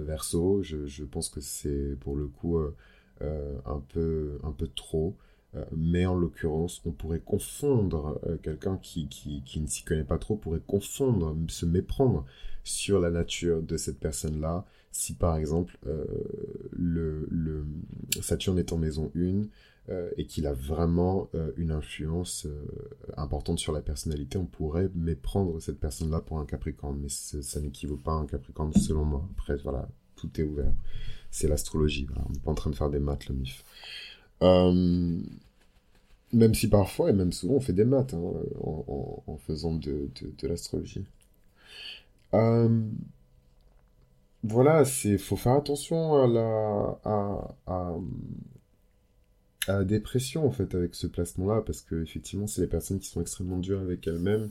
Verseau. 0.06 0.62
Je, 0.62 1.04
pense 1.04 1.28
que 1.28 1.40
c'est 1.40 1.96
pour 2.00 2.16
le 2.16 2.28
coup 2.28 2.58
un, 3.20 3.82
peu, 3.92 4.38
un 4.42 4.52
peu 4.52 4.66
trop. 4.68 5.16
mais 5.76 6.06
en 6.06 6.14
l'occurrence, 6.14 6.80
on 6.86 6.92
pourrait 6.92 7.20
confondre 7.20 8.18
quelqu'un 8.42 8.78
qui, 8.78 9.06
qui, 9.08 9.42
qui, 9.44 9.60
ne 9.60 9.66
s'y 9.66 9.84
connaît 9.84 10.04
pas 10.04 10.16
trop, 10.16 10.36
pourrait 10.36 10.62
confondre, 10.66 11.36
se 11.48 11.66
méprendre 11.66 12.24
sur 12.64 13.00
la 13.00 13.10
nature 13.10 13.62
de 13.62 13.76
cette 13.76 13.98
personne-là. 13.98 14.64
Si 14.92 15.14
par 15.14 15.36
exemple 15.36 15.78
euh, 15.86 16.04
le, 16.72 17.64
Saturne 18.20 18.58
est 18.58 18.72
en 18.72 18.78
maison 18.78 19.10
1 19.14 19.20
euh, 19.20 19.44
et 20.16 20.26
qu'il 20.26 20.46
a 20.46 20.52
vraiment 20.52 21.28
euh, 21.34 21.50
une 21.56 21.72
influence 21.72 22.46
importante 23.16 23.58
sur 23.58 23.72
la 23.72 23.80
personnalité, 23.80 24.38
on 24.38 24.46
pourrait 24.46 24.88
méprendre 24.94 25.60
cette 25.60 25.80
personne-là 25.80 26.20
pour 26.20 26.38
un 26.38 26.46
Capricorne, 26.46 27.00
mais 27.02 27.08
ça 27.08 27.60
n'équivaut 27.60 27.96
pas 27.96 28.12
à 28.12 28.16
un 28.16 28.26
Capricorne 28.26 28.72
selon 28.72 29.04
moi. 29.04 29.28
Après, 29.32 29.56
voilà, 29.56 29.88
tout 30.14 30.30
est 30.40 30.44
ouvert. 30.44 30.72
C'est 31.32 31.48
l'astrologie, 31.48 32.06
on 32.28 32.32
n'est 32.32 32.38
pas 32.38 32.52
en 32.52 32.54
train 32.54 32.70
de 32.70 32.76
faire 32.76 32.90
des 32.90 33.00
maths, 33.00 33.26
le 33.28 33.34
MIF. 33.34 33.64
même 36.32 36.54
si 36.54 36.68
parfois, 36.68 37.10
et 37.10 37.12
même 37.12 37.32
souvent, 37.32 37.54
on 37.54 37.60
fait 37.60 37.72
des 37.72 37.84
maths 37.84 38.14
hein, 38.14 38.32
en, 38.62 39.38
faisant 39.46 39.74
de, 39.74 40.08
de 40.38 40.48
l'astrologie. 40.48 41.04
Euh, 42.34 42.82
voilà, 44.42 44.84
c'est 44.84 45.18
faut 45.18 45.36
faire 45.36 45.54
attention 45.54 46.22
à 46.22 46.26
la, 46.26 46.98
à, 47.66 47.94
la 49.68 49.84
dépression 49.84 50.46
en 50.46 50.50
fait 50.50 50.74
avec 50.74 50.94
ce 50.94 51.06
placement-là 51.06 51.62
parce 51.64 51.82
que 51.82 52.02
effectivement 52.02 52.46
c'est 52.46 52.62
les 52.62 52.66
personnes 52.66 52.98
qui 52.98 53.08
sont 53.08 53.20
extrêmement 53.20 53.58
dures 53.58 53.80
avec 53.80 54.06
elles-mêmes 54.06 54.50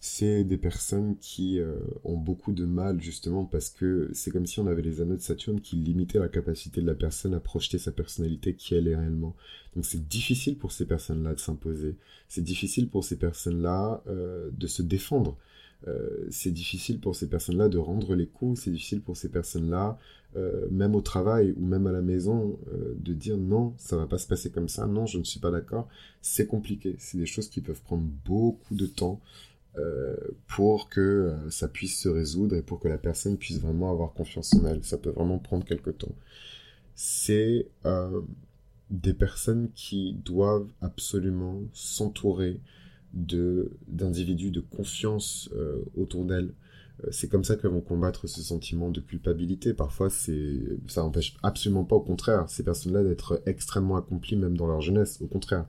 c'est 0.00 0.44
des 0.44 0.58
personnes 0.58 1.16
qui 1.18 1.58
euh, 1.58 1.74
ont 2.04 2.16
beaucoup 2.16 2.52
de 2.52 2.64
mal 2.64 3.00
justement 3.02 3.44
parce 3.44 3.68
que 3.68 4.10
c'est 4.12 4.30
comme 4.30 4.46
si 4.46 4.60
on 4.60 4.66
avait 4.68 4.82
les 4.82 5.00
anneaux 5.00 5.16
de 5.16 5.20
Saturne 5.20 5.60
qui 5.60 5.74
limitaient 5.76 6.20
la 6.20 6.28
capacité 6.28 6.80
de 6.80 6.86
la 6.86 6.94
personne 6.94 7.34
à 7.34 7.40
projeter 7.40 7.78
sa 7.78 7.90
personnalité 7.90 8.54
qui 8.54 8.74
elle 8.74 8.86
est 8.86 8.94
réellement. 8.94 9.34
Donc 9.74 9.84
c'est 9.84 10.06
difficile 10.06 10.56
pour 10.56 10.70
ces 10.70 10.86
personnes-là 10.86 11.34
de 11.34 11.40
s'imposer. 11.40 11.96
C'est 12.28 12.44
difficile 12.44 12.88
pour 12.88 13.04
ces 13.04 13.16
personnes-là 13.16 14.02
euh, 14.06 14.50
de 14.52 14.66
se 14.68 14.82
défendre. 14.82 15.36
Euh, 15.86 16.26
c'est 16.30 16.50
difficile 16.50 16.98
pour 16.98 17.14
ces 17.14 17.28
personnes-là 17.28 17.68
de 17.68 17.78
rendre 17.78 18.14
les 18.14 18.26
coups. 18.26 18.60
C'est 18.60 18.70
difficile 18.70 19.00
pour 19.00 19.16
ces 19.16 19.28
personnes-là, 19.28 19.98
même 20.70 20.94
au 20.94 21.00
travail 21.00 21.52
ou 21.56 21.64
même 21.64 21.86
à 21.88 21.92
la 21.92 22.02
maison, 22.02 22.58
de 22.96 23.12
dire 23.12 23.36
non, 23.36 23.74
ça 23.76 23.96
va 23.96 24.06
pas 24.06 24.18
se 24.18 24.26
passer 24.26 24.50
comme 24.50 24.68
ça. 24.68 24.86
Non, 24.86 25.04
je 25.04 25.18
ne 25.18 25.24
suis 25.24 25.40
pas 25.40 25.50
d'accord. 25.50 25.88
C'est 26.22 26.46
compliqué. 26.46 26.94
C'est 26.98 27.18
des 27.18 27.26
choses 27.26 27.48
qui 27.48 27.60
peuvent 27.60 27.80
prendre 27.82 28.04
beaucoup 28.24 28.74
de 28.74 28.86
temps. 28.86 29.20
Euh, 29.78 30.16
pour 30.48 30.88
que 30.88 31.00
euh, 31.00 31.50
ça 31.50 31.68
puisse 31.68 32.00
se 32.00 32.08
résoudre 32.08 32.56
et 32.56 32.62
pour 32.62 32.80
que 32.80 32.88
la 32.88 32.98
personne 32.98 33.36
puisse 33.36 33.60
vraiment 33.60 33.90
avoir 33.90 34.12
confiance 34.12 34.54
en 34.54 34.66
elle. 34.66 34.82
Ça 34.82 34.98
peut 34.98 35.10
vraiment 35.10 35.38
prendre 35.38 35.64
quelque 35.64 35.90
temps. 35.90 36.14
C'est 36.94 37.68
euh, 37.84 38.22
des 38.90 39.12
personnes 39.12 39.70
qui 39.74 40.14
doivent 40.24 40.68
absolument 40.80 41.60
s'entourer 41.72 42.60
d'individus 43.12 44.50
de 44.50 44.60
confiance 44.60 45.50
autour 45.96 46.24
d'elles. 46.24 46.52
C'est 47.12 47.28
comme 47.28 47.44
ça 47.44 47.54
qu'elles 47.54 47.70
vont 47.70 47.80
combattre 47.80 48.26
ce 48.26 48.42
sentiment 48.42 48.90
de 48.90 49.00
culpabilité. 49.00 49.72
Parfois, 49.72 50.10
c'est 50.10 50.60
ça 50.88 51.02
n'empêche 51.02 51.36
absolument 51.44 51.84
pas, 51.84 51.94
au 51.94 52.00
contraire, 52.00 52.48
ces 52.48 52.64
personnes-là 52.64 53.04
d'être 53.04 53.40
extrêmement 53.46 53.96
accomplies 53.96 54.34
même 54.36 54.56
dans 54.56 54.66
leur 54.66 54.80
jeunesse. 54.80 55.20
Au 55.22 55.28
contraire, 55.28 55.66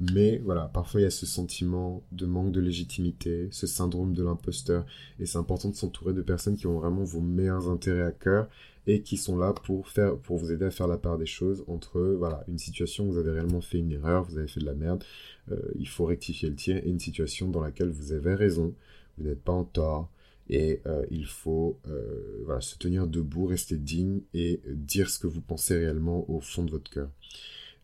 mais 0.00 0.38
voilà, 0.38 0.62
parfois 0.72 1.00
il 1.00 1.04
y 1.04 1.06
a 1.06 1.10
ce 1.10 1.26
sentiment 1.26 2.02
de 2.10 2.24
manque 2.24 2.52
de 2.52 2.60
légitimité, 2.60 3.48
ce 3.50 3.66
syndrome 3.66 4.14
de 4.14 4.22
l'imposteur, 4.22 4.86
et 5.18 5.26
c'est 5.26 5.36
important 5.36 5.68
de 5.68 5.74
s'entourer 5.74 6.14
de 6.14 6.22
personnes 6.22 6.56
qui 6.56 6.66
ont 6.66 6.78
vraiment 6.78 7.04
vos 7.04 7.20
meilleurs 7.20 7.68
intérêts 7.70 8.02
à 8.02 8.10
cœur 8.10 8.48
et 8.86 9.02
qui 9.02 9.18
sont 9.18 9.36
là 9.36 9.52
pour 9.52 9.88
faire, 9.88 10.16
pour 10.16 10.38
vous 10.38 10.52
aider 10.52 10.64
à 10.64 10.70
faire 10.70 10.86
la 10.86 10.96
part 10.96 11.18
des 11.18 11.26
choses 11.26 11.64
entre 11.68 12.00
voilà 12.00 12.44
une 12.48 12.58
situation 12.58 13.06
où 13.06 13.12
vous 13.12 13.18
avez 13.18 13.30
réellement 13.30 13.60
fait 13.60 13.78
une 13.78 13.92
erreur, 13.92 14.24
vous 14.24 14.38
avez 14.38 14.48
fait 14.48 14.60
de 14.60 14.66
la 14.66 14.74
merde, 14.74 15.04
euh, 15.52 15.60
il 15.78 15.88
faut 15.88 16.06
rectifier 16.06 16.48
le 16.48 16.56
tir, 16.56 16.78
et 16.78 16.88
une 16.88 17.00
situation 17.00 17.48
dans 17.48 17.60
laquelle 17.60 17.90
vous 17.90 18.12
avez 18.12 18.34
raison, 18.34 18.74
vous 19.18 19.24
n'êtes 19.24 19.42
pas 19.42 19.52
en 19.52 19.64
tort, 19.64 20.10
et 20.48 20.80
euh, 20.86 21.04
il 21.10 21.26
faut 21.26 21.78
euh, 21.88 22.42
voilà, 22.46 22.62
se 22.62 22.76
tenir 22.78 23.06
debout, 23.06 23.46
rester 23.46 23.76
digne 23.76 24.20
et 24.32 24.60
dire 24.66 25.10
ce 25.10 25.18
que 25.18 25.26
vous 25.26 25.42
pensez 25.42 25.76
réellement 25.76 26.28
au 26.30 26.40
fond 26.40 26.64
de 26.64 26.70
votre 26.70 26.90
cœur. 26.90 27.10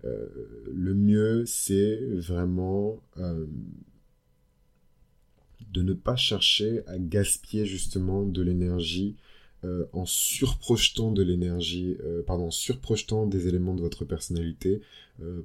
Euh, 0.04 0.26
le 0.72 0.94
mieux, 0.94 1.44
c'est 1.46 1.98
vraiment 2.14 3.00
euh, 3.18 3.46
de 5.72 5.82
ne 5.82 5.94
pas 5.94 6.16
chercher 6.16 6.86
à 6.86 6.98
gaspiller 6.98 7.66
justement 7.66 8.24
de 8.24 8.42
l'énergie 8.42 9.16
euh, 9.64 9.86
en 9.92 10.04
surprojetant 10.04 11.12
de 11.12 11.22
l'énergie, 11.22 11.96
pardon, 12.26 12.50
des 13.26 13.48
éléments 13.48 13.74
de 13.74 13.80
votre 13.80 14.04
personnalité 14.04 14.80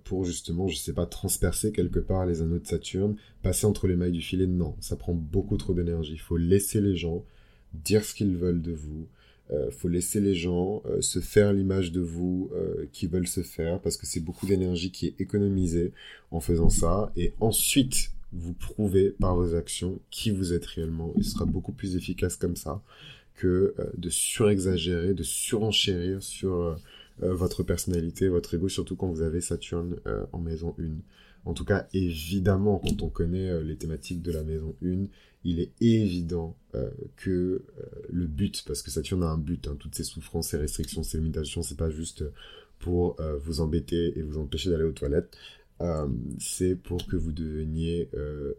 pour 0.03 0.25
justement, 0.25 0.67
je 0.67 0.75
sais 0.75 0.93
pas, 0.93 1.05
transpercer 1.05 1.71
quelque 1.71 1.99
part 1.99 2.25
les 2.25 2.41
anneaux 2.41 2.59
de 2.59 2.67
Saturne, 2.67 3.15
passer 3.41 3.65
entre 3.65 3.87
les 3.87 3.95
mailles 3.95 4.11
du 4.11 4.21
filet. 4.21 4.47
Non, 4.47 4.75
ça 4.81 4.97
prend 4.97 5.13
beaucoup 5.13 5.55
trop 5.55 5.73
d'énergie. 5.73 6.13
Il 6.13 6.19
faut 6.19 6.37
laisser 6.37 6.81
les 6.81 6.95
gens 6.95 7.23
dire 7.73 8.03
ce 8.03 8.13
qu'ils 8.13 8.35
veulent 8.35 8.61
de 8.61 8.73
vous, 8.73 9.07
faut 9.71 9.87
laisser 9.87 10.19
les 10.19 10.33
gens 10.33 10.81
euh, 10.85 11.01
se 11.01 11.19
faire 11.19 11.53
l'image 11.53 11.91
de 11.91 12.01
vous 12.01 12.49
euh, 12.53 12.85
qui 12.91 13.07
veulent 13.07 13.27
se 13.27 13.41
faire 13.41 13.79
parce 13.79 13.97
que 13.97 14.05
c'est 14.05 14.19
beaucoup 14.19 14.45
d'énergie 14.45 14.91
qui 14.91 15.07
est 15.07 15.15
économisée 15.19 15.91
en 16.31 16.39
faisant 16.39 16.69
ça 16.69 17.11
et 17.15 17.33
ensuite 17.39 18.11
vous 18.33 18.53
prouvez 18.53 19.09
par 19.09 19.35
vos 19.35 19.55
actions 19.55 19.99
qui 20.09 20.31
vous 20.31 20.53
êtes 20.53 20.65
réellement 20.65 21.13
ce 21.17 21.31
sera 21.31 21.45
beaucoup 21.45 21.73
plus 21.73 21.95
efficace 21.95 22.37
comme 22.37 22.55
ça 22.55 22.81
que 23.35 23.73
de 23.97 24.09
surexagérer, 24.09 25.13
de 25.13 25.23
surenchérir 25.23 26.21
sur 26.21 26.77
votre 27.19 27.63
personnalité, 27.63 28.27
votre 28.27 28.53
ego, 28.53 28.69
surtout 28.69 28.95
quand 28.95 29.07
vous 29.07 29.23
avez 29.23 29.41
Saturne 29.41 29.95
en 30.31 30.37
maison 30.37 30.75
1. 30.79 30.83
En 31.45 31.53
tout 31.53 31.65
cas, 31.65 31.87
évidemment, 31.93 32.79
quand 32.79 33.01
on 33.01 33.09
connaît 33.09 33.63
les 33.63 33.75
thématiques 33.75 34.21
de 34.21 34.31
la 34.31 34.43
maison 34.43 34.75
1, 34.83 35.07
il 35.43 35.59
est 35.59 35.71
évident 35.81 36.55
euh, 36.75 36.89
que 37.17 37.29
euh, 37.29 37.61
le 38.09 38.27
but, 38.27 38.63
parce 38.67 38.81
que 38.81 38.91
Saturne 38.91 39.23
a 39.23 39.27
un 39.27 39.37
but, 39.37 39.67
hein, 39.67 39.75
toutes 39.79 39.95
ces 39.95 40.03
souffrances, 40.03 40.49
ces 40.49 40.57
restrictions, 40.57 41.03
ces 41.03 41.17
limitations, 41.17 41.63
c'est 41.63 41.77
pas 41.77 41.89
juste 41.89 42.23
pour 42.79 43.19
euh, 43.19 43.37
vous 43.37 43.61
embêter 43.61 44.17
et 44.17 44.21
vous 44.21 44.37
empêcher 44.37 44.69
d'aller 44.69 44.83
aux 44.83 44.91
toilettes, 44.91 45.37
c'est 46.37 46.75
pour 46.75 47.03
que 47.07 47.15
vous 47.15 47.31
deveniez 47.31 48.07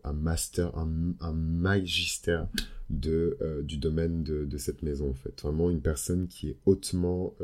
un 0.03 0.13
master, 0.13 0.77
un, 0.77 1.33
magistère 1.33 2.49
de, 2.91 3.39
du 3.63 3.77
domaine 3.77 4.25
de, 4.25 4.59
cette 4.59 4.83
maison, 4.83 5.11
en 5.11 5.15
fait. 5.15 5.41
Vraiment 5.41 5.71
une 5.71 5.81
personne 5.81 6.27
qui 6.27 6.49
est 6.49 6.57
hautement 6.67 7.37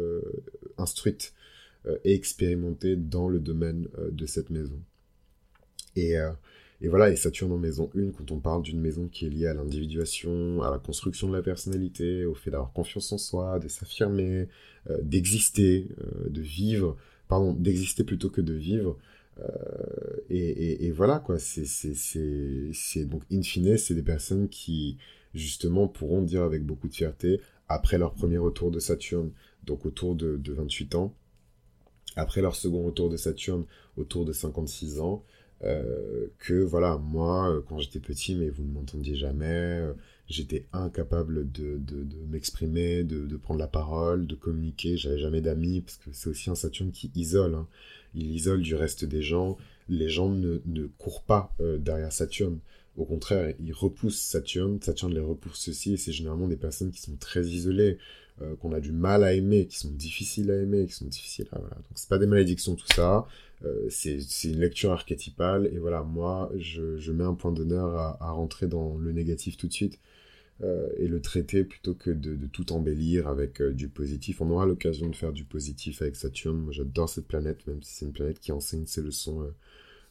instruite 0.78 1.32
et 2.02 2.12
expérimentée 2.12 2.96
dans 2.96 3.28
le 3.28 3.38
domaine 3.38 3.86
de 4.10 4.26
cette 4.26 4.50
maison. 4.50 4.80
Et 5.96 6.16
et 6.80 6.86
voilà, 6.86 7.10
et 7.10 7.16
Saturne 7.16 7.50
en 7.52 7.58
maison 7.58 7.90
1, 7.96 8.12
quand 8.12 8.30
on 8.30 8.38
parle 8.38 8.62
d'une 8.62 8.80
maison 8.80 9.08
qui 9.08 9.26
est 9.26 9.30
liée 9.30 9.46
à 9.46 9.54
l'individuation, 9.54 10.62
à 10.62 10.70
la 10.70 10.78
construction 10.78 11.28
de 11.28 11.34
la 11.34 11.42
personnalité, 11.42 12.24
au 12.24 12.34
fait 12.34 12.52
d'avoir 12.52 12.72
confiance 12.72 13.10
en 13.10 13.18
soi, 13.18 13.58
de 13.58 13.66
s'affirmer, 13.66 14.48
euh, 14.88 14.98
d'exister, 15.02 15.88
euh, 16.00 16.28
de 16.28 16.40
vivre, 16.40 16.96
pardon, 17.26 17.52
d'exister 17.52 18.04
plutôt 18.04 18.30
que 18.30 18.40
de 18.40 18.54
vivre. 18.54 18.96
Euh, 19.40 20.20
et, 20.30 20.86
et, 20.86 20.92
voilà, 20.92 21.18
quoi, 21.18 21.38
c'est, 21.40 21.64
donc, 23.06 23.22
in 23.32 23.42
fine, 23.42 23.76
c'est 23.76 23.94
des 23.94 24.02
personnes 24.02 24.48
qui, 24.48 24.98
justement, 25.34 25.88
pourront 25.88 26.22
dire 26.22 26.44
avec 26.44 26.64
beaucoup 26.64 26.86
de 26.88 26.94
fierté, 26.94 27.40
après 27.68 27.98
leur 27.98 28.14
premier 28.14 28.38
retour 28.38 28.70
de 28.70 28.78
Saturne, 28.78 29.32
donc 29.64 29.84
autour 29.84 30.14
de, 30.14 30.36
de 30.36 30.52
28 30.52 30.94
ans, 30.94 31.12
après 32.14 32.40
leur 32.40 32.54
second 32.54 32.84
retour 32.84 33.10
de 33.10 33.16
Saturne, 33.16 33.64
autour 33.96 34.24
de 34.24 34.32
56 34.32 35.00
ans, 35.00 35.24
euh, 35.64 36.28
que 36.38 36.54
voilà, 36.54 36.98
moi, 36.98 37.50
euh, 37.50 37.60
quand 37.68 37.78
j'étais 37.80 37.98
petit, 37.98 38.36
mais 38.36 38.48
vous 38.48 38.62
ne 38.62 38.72
m'entendiez 38.72 39.16
jamais, 39.16 39.46
euh, 39.46 39.92
j'étais 40.28 40.66
incapable 40.72 41.50
de, 41.50 41.80
m'exprimer, 42.30 43.02
de, 43.02 43.36
prendre 43.36 43.58
la 43.58 43.66
parole, 43.66 44.26
de 44.26 44.36
communiquer, 44.36 44.96
j'avais 44.96 45.18
jamais 45.18 45.40
d'amis, 45.40 45.80
parce 45.80 45.96
que 45.96 46.10
c'est 46.12 46.28
aussi 46.28 46.48
un 46.50 46.54
Saturne 46.54 46.92
qui 46.92 47.10
isole, 47.16 47.54
hein. 47.54 47.66
il 48.14 48.30
isole 48.30 48.62
du 48.62 48.76
reste 48.76 49.04
des 49.04 49.22
gens, 49.22 49.56
les 49.88 50.08
gens 50.08 50.28
ne, 50.28 50.60
ne 50.66 50.86
courent 50.86 51.22
pas 51.22 51.56
derrière 51.80 52.12
Saturne, 52.12 52.58
au 52.96 53.04
contraire, 53.04 53.54
ils 53.58 53.72
repoussent 53.72 54.20
Saturne, 54.20 54.80
Saturne 54.82 55.14
les 55.14 55.20
repousse 55.20 55.68
aussi, 55.68 55.94
et 55.94 55.96
c'est 55.96 56.12
généralement 56.12 56.48
des 56.48 56.56
personnes 56.56 56.90
qui 56.90 57.00
sont 57.00 57.16
très 57.16 57.46
isolées, 57.46 57.98
qu'on 58.60 58.72
a 58.72 58.80
du 58.80 58.92
mal 58.92 59.24
à 59.24 59.32
aimer, 59.34 59.66
qui 59.66 59.78
sont 59.78 59.90
difficiles 59.90 60.50
à 60.50 60.56
aimer, 60.60 60.86
qui 60.86 60.92
sont 60.92 61.06
difficiles 61.06 61.48
à... 61.52 61.58
Voilà. 61.58 61.74
Donc 61.74 61.92
c'est 61.94 62.08
pas 62.08 62.18
des 62.18 62.26
malédictions 62.26 62.76
tout 62.76 62.86
ça, 62.94 63.26
c'est 63.90 64.20
une 64.44 64.60
lecture 64.60 64.92
archétypale 64.92 65.68
et 65.72 65.78
voilà 65.78 66.02
moi 66.02 66.50
je, 66.56 66.96
je 66.98 67.12
mets 67.12 67.24
un 67.24 67.34
point 67.34 67.52
d'honneur 67.52 67.96
à, 67.96 68.16
à, 68.22 68.30
rentrer 68.30 68.68
dans 68.68 68.96
le 68.96 69.12
négatif 69.12 69.56
tout 69.56 69.66
de 69.66 69.72
suite 69.72 69.98
euh, 70.62 70.88
et 70.96 71.06
le 71.06 71.20
traiter 71.20 71.62
plutôt 71.62 71.94
que 71.94 72.10
de, 72.10 72.34
de 72.34 72.46
tout 72.48 72.72
embellir 72.72 73.28
avec 73.28 73.60
euh, 73.60 73.72
du 73.72 73.88
positif. 73.88 74.40
On 74.40 74.50
aura 74.50 74.66
l'occasion 74.66 75.08
de 75.08 75.14
faire 75.14 75.32
du 75.32 75.44
positif 75.44 76.02
avec 76.02 76.16
Saturne. 76.16 76.58
Moi 76.58 76.72
j'adore 76.72 77.08
cette 77.08 77.28
planète 77.28 77.64
même 77.68 77.80
si 77.82 77.94
c'est 77.94 78.06
une 78.06 78.12
planète 78.12 78.40
qui 78.40 78.50
enseigne 78.50 78.86
ses 78.86 79.02
leçons 79.02 79.42
euh, 79.42 79.54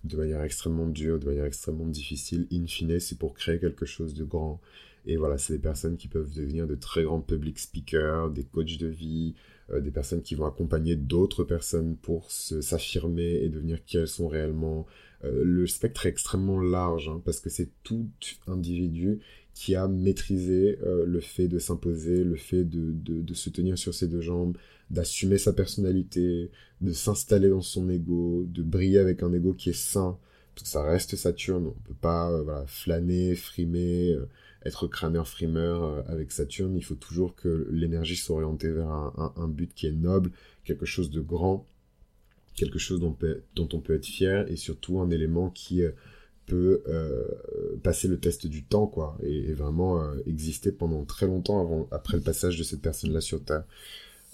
de 0.06 0.16
manière 0.16 0.42
extrêmement 0.44 0.88
dure 0.88 1.20
de 1.20 1.26
manière 1.26 1.46
extrêmement 1.46 1.88
difficile 1.88 2.48
in 2.54 2.66
fine 2.66 3.00
c'est 3.00 3.18
pour 3.18 3.34
créer 3.34 3.60
quelque 3.60 3.86
chose 3.86 4.14
de 4.14 4.24
grand. 4.24 4.62
Et 5.06 5.18
voilà 5.18 5.38
c'est 5.38 5.54
des 5.54 5.60
personnes 5.60 5.98
qui 5.98 6.08
peuvent 6.08 6.34
devenir 6.34 6.66
de 6.68 6.76
très 6.76 7.04
grands 7.04 7.22
public 7.22 7.60
speakers 7.60 8.30
des 8.32 8.44
coachs 8.44 8.78
de 8.78 8.88
vie 8.88 9.36
euh, 9.36 9.57
des 9.70 9.92
personnes 9.92 10.22
qui 10.22 10.36
vont 10.36 10.46
accompagner 10.46 10.96
d'autres 10.96 11.44
personnes 11.44 11.98
pour 11.98 12.32
s'affirmer 12.32 13.42
et 13.44 13.50
devenir 13.50 13.84
qui 13.84 13.98
elles 13.98 14.08
sont 14.08 14.28
réellement. 14.28 14.86
Euh, 15.24 15.44
le 15.44 15.68
spectre 15.68 16.06
est 16.06 16.10
extrêmement 16.10 16.60
large 16.60 17.10
hein, 17.10 17.22
parce 17.26 17.40
que 17.40 17.50
c'est 17.50 17.70
tout 17.84 18.08
individu 18.48 19.20
qui 19.54 19.76
a 19.76 19.88
maîtrisé 19.88 20.78
euh, 20.84 21.06
le 21.06 21.20
fait 21.20 21.48
de 21.48 21.58
s'imposer, 21.58 22.24
le 22.24 22.36
fait 22.36 22.64
de, 22.64 22.92
de, 22.94 23.22
de, 23.22 23.34
se 23.34 23.50
tenir 23.50 23.78
sur 23.78 23.94
ses 23.94 24.08
deux 24.08 24.22
jambes, 24.22 24.56
d'assumer 24.92 25.40
sa 25.40 25.54
personnalité, 25.54 26.52
de 26.82 26.92
s'installer 26.92 27.50
dans 27.50 27.62
son 27.62 27.90
ego, 27.90 28.46
de 28.48 28.62
briller 28.62 29.00
avec 29.00 29.24
un 29.24 29.34
ego 29.34 29.54
qui 29.54 29.72
est 29.72 29.74
sain, 29.74 30.20
parce 30.54 30.64
que 30.64 30.70
ça 30.70 30.84
reste 30.84 31.16
Saturne, 31.16 31.66
on 31.68 31.88
peut 31.88 31.96
pas 32.00 32.42
voilà, 32.44 32.66
flâner, 32.68 33.36
frimer, 33.36 34.16
être 34.68 34.88
crâneur 34.88 35.28
frimeur 35.28 35.84
euh, 35.84 36.02
avec 36.08 36.32
Saturne, 36.32 36.76
il 36.76 36.84
faut 36.84 36.96
toujours 36.96 37.36
que 37.36 37.68
l'énergie 37.72 38.16
soit 38.16 38.36
orientée 38.36 38.70
vers 38.70 38.90
un, 38.90 39.48
but 39.48 39.74
qui 39.74 39.88
est 39.88 39.92
noble, 39.92 40.32
quelque 40.66 40.86
chose 40.86 41.10
de 41.10 41.22
grand, 41.22 41.66
quelque 42.56 42.78
chose 42.78 43.00
dont, 43.00 43.16
on 43.74 43.80
peut 43.80 43.96
être 43.96 44.06
fier 44.06 44.50
et 44.52 44.56
surtout 44.56 45.00
un 45.00 45.10
élément 45.10 45.50
qui 45.50 45.84
euh, 45.84 45.92
peut 46.46 46.84
euh, 46.88 47.26
passer 47.84 48.08
le 48.08 48.20
test 48.20 48.48
du 48.48 48.64
temps 48.64 48.88
quoi 48.88 49.18
et, 49.22 49.54
vraiment 49.54 50.02
exister 50.26 50.72
pendant 50.72 51.04
très 51.04 51.28
longtemps 51.28 51.90
après 51.92 52.16
le 52.16 52.24
passage 52.24 52.58
de 52.58 52.64
cette 52.64 52.82
personne 52.82 53.12
là 53.12 53.20
sur 53.20 53.44
terre 53.44 53.66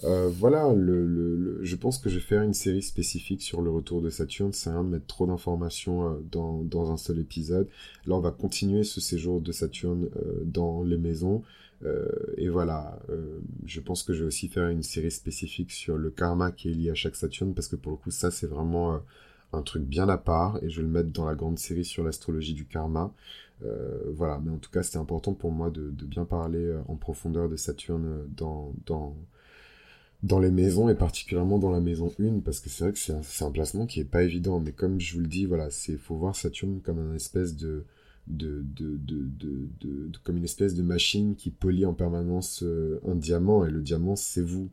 Euh, 0.02 0.28
voilà, 0.28 0.72
le, 0.74 1.60
je 1.62 1.76
pense 1.76 1.98
que 1.98 2.10
je 2.10 2.16
vais 2.16 2.20
faire 2.20 2.42
une 2.42 2.52
série 2.52 2.82
spécifique 2.82 3.42
sur 3.42 3.62
le 3.62 3.70
retour 3.70 4.02
de 4.02 4.10
Saturne. 4.10 4.52
C'est 4.52 4.70
rien 4.70 4.82
de 4.82 4.88
mettre 4.88 5.06
trop 5.06 5.26
d'informations 5.26 6.10
euh, 6.10 6.62
dans, 6.64 6.92
un 6.92 6.96
seul 6.96 7.18
épisode. 7.20 7.68
Là, 8.06 8.16
on 8.16 8.20
va 8.20 8.32
continuer 8.32 8.84
ce 8.84 9.00
séjour 9.00 9.40
de 9.40 9.52
Saturne 9.52 10.08
euh, 10.16 10.42
dans 10.44 10.82
les 10.82 10.98
maisons. 10.98 11.42
et 12.38 12.48
voilà, 12.48 12.98
je 13.66 13.80
pense 13.80 14.02
que 14.02 14.14
je 14.14 14.20
vais 14.22 14.28
aussi 14.28 14.48
faire 14.48 14.68
une 14.70 14.82
série 14.82 15.10
spécifique 15.10 15.70
sur 15.70 15.98
le 15.98 16.10
karma 16.10 16.50
qui 16.50 16.70
est 16.70 16.74
lié 16.74 16.90
à 16.90 16.94
chaque 16.94 17.14
Saturne, 17.14 17.52
parce 17.52 17.68
que 17.68 17.76
pour 17.76 17.92
le 17.92 17.98
coup, 17.98 18.10
ça, 18.10 18.30
c'est 18.30 18.46
vraiment 18.46 19.02
un 19.52 19.62
truc 19.62 19.82
bien 19.82 20.08
à 20.08 20.16
part. 20.16 20.58
Et 20.62 20.70
je 20.70 20.78
vais 20.78 20.86
le 20.86 20.88
mettre 20.88 21.10
dans 21.10 21.26
la 21.26 21.34
grande 21.34 21.58
série 21.58 21.84
sur 21.84 22.02
l'astrologie 22.02 22.54
du 22.54 22.64
karma. 22.64 23.12
voilà, 24.14 24.40
mais 24.42 24.50
en 24.50 24.58
tout 24.58 24.70
cas, 24.70 24.82
c'était 24.82 24.98
important 24.98 25.34
pour 25.34 25.52
moi 25.52 25.68
de, 25.68 25.90
bien 26.06 26.24
parler 26.24 26.74
en 26.88 26.96
profondeur 26.96 27.50
de 27.50 27.56
Saturne 27.56 28.26
dans, 28.34 28.72
dans 30.24 30.38
les 30.38 30.50
maisons 30.50 30.88
et 30.88 30.94
particulièrement 30.94 31.58
dans 31.58 31.70
la 31.70 31.80
maison 31.80 32.10
1 32.18 32.40
parce 32.40 32.58
que 32.58 32.70
c'est 32.70 32.84
vrai 32.84 32.92
que 32.94 32.98
c'est 32.98 33.44
un, 33.44 33.50
placement 33.50 33.86
qui 33.86 34.00
est 34.00 34.04
pas 34.04 34.22
évident. 34.22 34.58
Mais 34.58 34.72
comme 34.72 34.98
je 34.98 35.14
vous 35.14 35.20
le 35.20 35.26
dis 35.26 35.44
voilà 35.44 35.70
c'est 35.70 35.98
faut 35.98 36.16
voir 36.16 36.34
Saturne 36.34 36.80
comme 36.82 36.98
un 36.98 37.14
espèce 37.14 37.54
de 37.56 37.84
de, 38.26 38.64
de, 38.74 38.96
de, 38.96 39.68
de, 39.82 40.10
comme 40.24 40.38
une 40.38 40.44
espèce 40.44 40.74
de 40.74 40.82
machine 40.82 41.36
qui 41.36 41.50
polie 41.50 41.84
en 41.84 41.92
permanence 41.92 42.62
euh, 42.62 42.98
un 43.06 43.14
diamant 43.14 43.66
et 43.66 43.70
le 43.70 43.82
diamant 43.82 44.16
c'est 44.16 44.40
vous. 44.40 44.70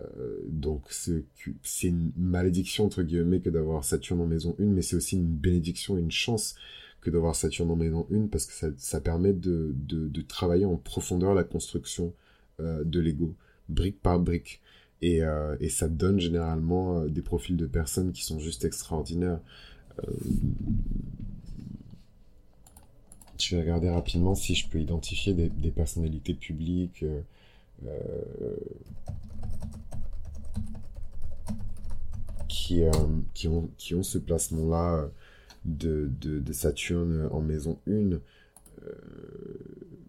Euh, 0.00 0.38
donc 0.48 0.84
c'est 0.90 1.24
une 1.88 2.12
malédiction 2.16 2.84
entre 2.86 3.02
guillemets 3.02 3.40
que 3.40 3.50
d'avoir 3.50 3.84
Saturne 3.84 4.20
en 4.20 4.26
maison 4.26 4.54
1 4.60 4.64
mais 4.64 4.82
c'est 4.82 4.96
aussi 4.96 5.16
une 5.16 5.26
bénédiction 5.26 5.98
une 5.98 6.12
chance 6.12 6.54
que 7.00 7.10
d'avoir 7.10 7.34
Saturne 7.34 7.70
en 7.70 7.76
maison 7.76 8.06
1 8.12 8.28
parce 8.28 8.46
que 8.46 8.72
ça, 8.76 9.00
permet 9.00 9.32
de, 9.32 9.74
de, 9.74 10.20
travailler 10.22 10.64
en 10.64 10.76
profondeur 10.76 11.34
la 11.34 11.44
construction 11.44 12.14
euh, 12.60 12.84
de 12.84 13.00
l'ego 13.00 13.34
brique 13.68 14.00
par 14.00 14.20
brique 14.20 14.62
et, 15.04 15.22
euh, 15.22 15.54
et, 15.60 15.68
ça 15.68 15.86
donne 15.86 16.18
généralement 16.18 17.00
euh, 17.00 17.08
des 17.08 17.20
profils 17.20 17.58
de 17.58 17.66
personnes 17.66 18.12
qui 18.12 18.24
sont 18.24 18.38
juste 18.40 18.64
extraordinaires. 18.64 19.38
Euh, 20.02 20.12
je 23.38 23.54
vais 23.54 23.62
regarder 23.62 23.90
rapidement 23.90 24.34
si 24.34 24.54
je 24.54 24.66
peux 24.66 24.80
identifier 24.80 25.34
des, 25.34 25.70
personnalités 25.70 26.32
publiques 26.32 27.04
qui, 32.48 32.86
ont, 33.48 34.02
ce 34.02 34.18
placement-là 34.18 35.10
de, 35.66 36.10
de, 36.20 36.52
Saturne 36.52 37.28
en 37.30 37.40
maison 37.40 37.78
1 37.86 38.20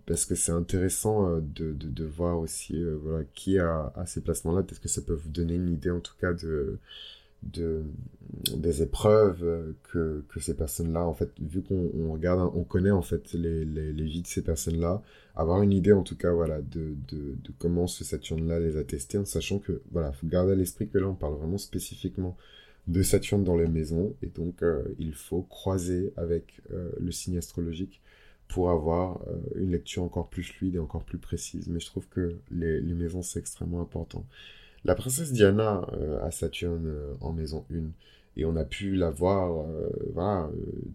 parce 0.06 0.26
que 0.26 0.36
c'est 0.36 0.52
intéressant 0.52 1.30
euh, 1.30 1.40
de, 1.42 1.74
de, 1.74 2.06
voir 2.06 2.40
aussi 2.40 2.76
euh, 2.76 2.98
voilà, 3.02 3.24
qui 3.34 3.58
a, 3.60 3.92
ces 4.06 4.22
placements-là. 4.22 4.64
Peut-être 4.64 4.82
que 4.82 4.88
ça 4.88 5.02
peut 5.02 5.14
vous 5.14 5.30
donner 5.30 5.56
une 5.56 5.70
idée, 5.70 5.92
en 5.92 6.00
tout 6.00 6.14
cas, 6.20 6.34
de, 6.34 6.78
de 7.44 7.84
des 8.56 8.82
épreuves 8.84 9.44
euh, 9.44 9.72
que, 9.92 10.24
que 10.30 10.40
ces 10.40 10.56
personnes-là, 10.56 11.06
en 11.06 11.14
fait, 11.14 11.32
vu 11.40 11.62
qu'on 11.62 11.90
on 11.98 12.14
regarde, 12.14 12.52
on 12.56 12.64
connaît 12.64 12.92
en 12.92 13.02
fait 13.02 13.34
les, 13.34 13.66
les, 13.66 13.92
vies 14.04 14.22
de 14.22 14.28
ces 14.28 14.44
personnes-là, 14.44 15.02
avoir 15.36 15.62
une 15.64 15.74
idée, 15.74 15.94
en 15.94 16.04
tout 16.04 16.18
cas, 16.18 16.32
voilà, 16.32 16.62
de, 16.62 16.96
de, 17.08 17.36
comment 17.58 17.88
ce 17.88 18.04
Saturne-là 18.04 18.60
les 18.60 18.78
a 18.78 18.84
testés, 18.84 19.18
en 19.18 19.26
sachant 19.26 19.60
que, 19.60 19.82
voilà, 19.92 20.12
faut 20.12 20.28
garder 20.28 20.52
à 20.52 20.56
l'esprit 20.56 20.88
que 20.88 20.98
là, 20.98 21.08
on 21.08 21.16
parle 21.16 21.36
vraiment 21.36 21.58
spécifiquement 21.58 22.38
de 22.88 23.02
Saturne 23.02 23.44
dans 23.44 23.58
les 23.58 23.68
maisons, 23.68 24.14
et 24.22 24.28
donc 24.28 24.64
il 25.00 25.16
faut 25.16 25.42
croiser 25.42 26.14
avec 26.18 26.62
le 27.00 27.12
signe 27.12 27.40
astrologique 27.40 28.00
pour 28.48 28.70
avoir 28.70 29.22
euh, 29.28 29.38
une 29.56 29.72
lecture 29.72 30.04
encore 30.04 30.30
plus 30.30 30.44
fluide 30.44 30.76
et 30.76 30.80
encore 30.80 31.04
plus 31.04 31.18
précise. 31.18 31.68
Mais 31.68 31.80
je 31.80 31.88
trouve 31.88 32.08
que 32.08 32.38
les, 32.52 32.82
maisons, 32.82 33.22
c'est 33.22 33.40
extrêmement 33.40 33.82
important. 33.82 34.26
La 34.84 34.96
princesse 34.96 35.32
Diana 35.32 35.86
euh, 35.94 36.24
a 36.24 36.32
Saturne 36.32 36.88
euh, 36.88 37.14
en 37.22 37.34
maison 37.34 37.66
1, 37.74 37.78
et 38.38 38.46
on 38.46 38.56
a 38.56 38.66
pu 38.66 38.96
la 38.96 39.10
voir 39.10 39.66
voilà, 40.14 40.50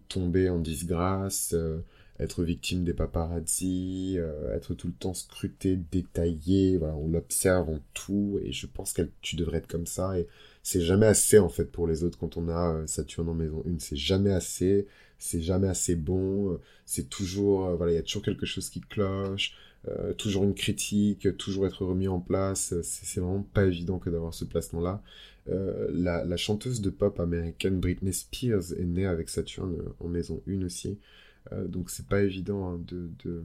tomber 0.09 0.47
en 0.47 0.59
disgrâce, 0.59 1.55
être 2.19 2.43
victime 2.43 2.83
des 2.83 2.93
paparazzi, 2.93 4.19
être 4.53 4.75
tout 4.75 4.85
le 4.85 4.93
temps 4.93 5.15
scruté, 5.15 5.75
détaillé, 5.91 6.77
voilà, 6.77 6.95
on 6.97 7.07
l'observe 7.07 7.67
en 7.67 7.79
tout, 7.95 8.39
et 8.43 8.51
je 8.51 8.67
pense 8.67 8.93
que 8.93 9.09
tu 9.21 9.37
devrais 9.37 9.57
être 9.57 9.65
comme 9.65 9.87
ça, 9.87 10.19
et 10.19 10.27
c'est 10.61 10.81
jamais 10.81 11.07
assez 11.07 11.39
en 11.39 11.49
fait 11.49 11.65
pour 11.65 11.87
les 11.87 12.03
autres 12.03 12.19
quand 12.19 12.37
on 12.37 12.47
a 12.47 12.85
Saturne 12.85 13.29
en 13.29 13.33
maison 13.33 13.63
1, 13.67 13.79
c'est 13.79 13.95
jamais 13.95 14.31
assez, 14.31 14.85
c'est 15.21 15.41
jamais 15.41 15.67
assez 15.67 15.95
bon, 15.95 16.59
c'est 16.85 17.09
toujours, 17.09 17.67
euh, 17.67 17.75
voilà, 17.75 17.91
il 17.91 17.95
y 17.95 17.99
a 17.99 18.01
toujours 18.01 18.23
quelque 18.23 18.47
chose 18.47 18.69
qui 18.69 18.81
cloche, 18.81 19.53
euh, 19.87 20.13
toujours 20.13 20.43
une 20.43 20.55
critique, 20.55 21.37
toujours 21.37 21.67
être 21.67 21.85
remis 21.85 22.07
en 22.07 22.19
place, 22.19 22.73
c'est 22.81 23.21
vraiment 23.21 23.43
pas 23.43 23.65
évident 23.65 23.99
que 23.99 24.09
d'avoir 24.09 24.33
ce 24.33 24.45
placement-là. 24.45 25.03
Euh, 25.49 25.89
la, 25.93 26.25
la, 26.25 26.37
chanteuse 26.37 26.81
de 26.81 26.89
pop 26.89 27.19
américaine 27.19 27.79
Britney 27.79 28.13
Spears 28.13 28.73
est 28.77 28.85
née 28.85 29.05
avec 29.05 29.29
Saturne 29.29 29.77
en 29.99 30.07
maison 30.07 30.41
1 30.47 30.63
aussi, 30.63 30.99
donc 31.67 31.89
c'est 31.89 32.07
pas 32.07 32.21
évident 32.21 32.69
hein, 32.69 32.81
de, 32.87 33.09
de... 33.23 33.43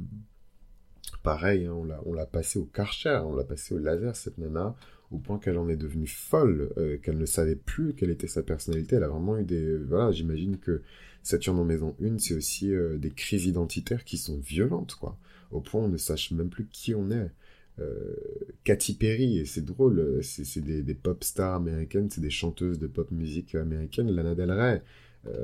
Pareil, 1.22 1.66
hein, 1.66 1.74
on 2.04 2.12
l'a 2.12 2.26
passé 2.26 2.58
au 2.58 2.64
Karcher, 2.64 3.20
on 3.24 3.34
l'a 3.34 3.44
passé 3.44 3.74
au 3.74 3.78
laser 3.78 4.16
cette 4.16 4.38
nana, 4.38 4.74
au 5.10 5.18
point 5.18 5.38
qu'elle 5.38 5.56
en 5.56 5.68
est 5.68 5.76
devenue 5.76 6.06
folle, 6.06 6.70
qu'elle 7.02 7.16
ne 7.16 7.26
savait 7.26 7.56
plus 7.56 7.94
quelle 7.94 8.10
était 8.10 8.26
sa 8.26 8.42
personnalité. 8.42 8.96
Elle 8.96 9.04
a 9.04 9.08
vraiment 9.08 9.38
eu 9.38 9.44
des... 9.44 9.78
Voilà, 9.78 10.10
j'imagine 10.10 10.58
que 10.58 10.82
Saturne 11.26 11.58
en 11.58 11.64
maison 11.64 11.96
1, 12.00 12.18
c'est 12.18 12.34
aussi 12.34 12.72
euh, 12.72 12.98
des 12.98 13.10
crises 13.10 13.46
identitaires 13.46 14.04
qui 14.04 14.16
sont 14.16 14.38
violentes, 14.38 14.94
quoi. 14.94 15.18
Au 15.50 15.60
point 15.60 15.82
on 15.82 15.88
ne 15.88 15.96
sache 15.96 16.30
même 16.30 16.50
plus 16.50 16.68
qui 16.70 16.94
on 16.94 17.10
est. 17.10 17.32
Euh, 17.80 18.14
Katy 18.62 18.94
Perry, 18.94 19.38
et 19.38 19.44
c'est 19.44 19.64
drôle, 19.64 19.98
euh, 19.98 20.22
c'est 20.22 20.60
des, 20.60 20.94
pop 20.94 21.24
stars 21.24 21.56
américaines, 21.56 22.08
c'est 22.10 22.20
des 22.20 22.30
chanteuses 22.30 22.78
de 22.78 22.86
pop 22.86 23.10
musique 23.10 23.56
américaine, 23.56 24.08
Lana 24.12 24.36
Del 24.36 24.52
Rey, 24.52 24.82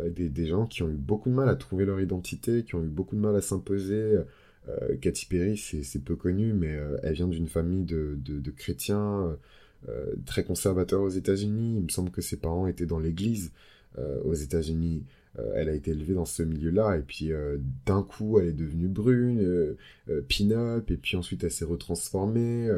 des, 0.09 0.47
gens 0.47 0.67
qui 0.67 0.85
ont 0.85 0.89
eu 0.89 0.97
beaucoup 0.97 1.29
de 1.29 1.35
mal 1.35 1.49
à 1.49 1.57
trouver 1.57 1.85
leur 1.85 2.01
identité, 2.01 2.63
qui 2.63 2.77
ont 2.77 2.85
eu 2.85 2.89
beaucoup 2.89 3.17
de 3.17 3.21
mal 3.21 3.35
à 3.35 3.41
s'imposer. 3.41 4.17
Katy 5.01 5.27
Perry, 5.27 5.57
c'est 5.57 5.99
peu 5.99 6.15
connu, 6.15 6.53
mais 6.53 6.79
elle 7.03 7.15
vient 7.15 7.27
d'une 7.27 7.49
famille 7.49 7.83
de, 7.83 8.17
de 8.17 8.51
chrétiens 8.53 9.37
très 10.25 10.45
conservateurs 10.45 11.03
aux 11.03 11.09
États-Unis. 11.09 11.79
Il 11.79 11.83
me 11.83 11.89
semble 11.89 12.13
que 12.13 12.23
ses 12.23 12.37
parents 12.37 12.69
étaient 12.69 12.87
dans 12.87 13.01
l'église 13.01 13.51
aux 14.25 14.35
États-Unis. 14.35 15.03
Euh, 15.39 15.53
elle 15.55 15.69
a 15.69 15.73
été 15.73 15.93
élevée 15.93 16.15
dans 16.15 16.25
ce 16.25 16.43
milieu-là, 16.43 16.99
et 16.99 17.03
puis 17.03 17.33
euh, 17.33 17.57
d'un 17.87 18.03
coup, 18.03 18.39
elle 18.39 18.49
est 18.49 18.53
devenue 18.53 18.89
brune, 18.89 19.41
euh, 19.41 19.77
pin-up, 20.29 20.91
et 20.91 20.97
puis 20.97 21.17
ensuite, 21.17 21.43
elle 21.45 21.51
s'est 21.51 21.65
retransformée 21.65 22.71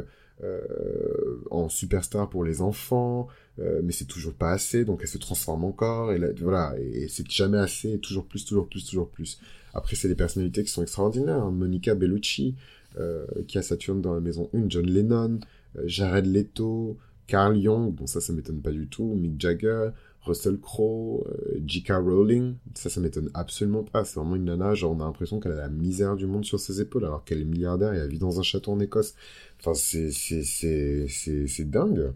en 1.51 1.69
superstar 1.69 2.29
pour 2.29 2.45
les 2.45 2.61
enfants, 2.61 3.29
mais 3.59 3.93
c'est 3.93 4.05
toujours 4.05 4.35
pas 4.35 4.51
assez, 4.51 4.85
donc 4.85 4.99
elle 5.03 5.09
se 5.09 5.17
transforme 5.19 5.65
encore, 5.65 6.13
et 6.13 6.19
voilà, 6.41 6.75
et, 6.79 7.07
c'est 7.09 7.29
jamais 7.31 7.59
assez, 7.59 7.93
et 7.93 7.99
toujours 7.99 8.27
plus, 8.27 8.45
toujours 8.45 8.69
plus, 8.69 8.85
toujours 8.85 9.09
plus. 9.09 9.41
Après, 9.75 9.97
c'est 9.97 10.09
des 10.09 10.17
personnalités 10.17 10.65
qui 10.65 10.71
sont 10.71 10.83
extraordinaires, 10.83 11.45
hein. 11.45 11.51
Monica 11.51 11.95
Bellucci, 11.95 12.57
qui 13.47 13.59
a 13.59 13.63
Saturne 13.63 14.03
dans 14.03 14.13
la 14.13 14.21
maison 14.21 14.51
1, 14.55 14.69
John 14.69 14.87
Lennon, 14.87 15.39
Jared 15.85 16.27
Leto, 16.27 16.99
Carl 17.27 17.61
Jung, 17.61 17.93
bon 17.93 18.07
ça, 18.07 18.21
ça 18.21 18.33
m'étonne 18.33 18.61
pas 18.61 18.71
du 18.71 18.87
tout, 18.89 19.15
Mick 19.15 19.41
Jagger, 19.41 19.91
Russell 20.25 20.59
Crowe, 20.59 21.25
euh, 21.27 21.61
J.K. 21.67 21.93
Rowling, 21.93 22.57
ça, 22.75 22.89
ça 22.89 23.01
m'étonne 23.01 23.31
absolument 23.35 23.83
pas. 23.85 24.05
C'est 24.05 24.19
vraiment 24.19 24.37
une 24.37 24.45
nana, 24.45 24.75
genre, 24.75 24.93
on 24.93 25.01
a 25.01 25.05
l'impression 25.05 25.39
qu'elle 25.39 25.53
a 25.53 25.57
la 25.57 25.69
misère 25.69 26.17
du 26.17 26.27
monde 26.27 26.45
sur 26.45 26.59
ses 26.61 26.81
épaules, 26.81 27.05
alors 27.05 27.25
qu'elle 27.25 27.41
est 27.41 27.45
milliardaire 27.45 27.93
et 27.93 27.99
elle 27.99 28.09
vit 28.09 28.19
dans 28.19 28.41
un 28.41 28.43
château 28.43 28.73
en 28.73 28.81
Écosse. 28.81 29.15
Enfin, 29.61 29.75
c'est, 29.75 30.11
c'est, 30.11 31.71
dingue. 31.71 32.13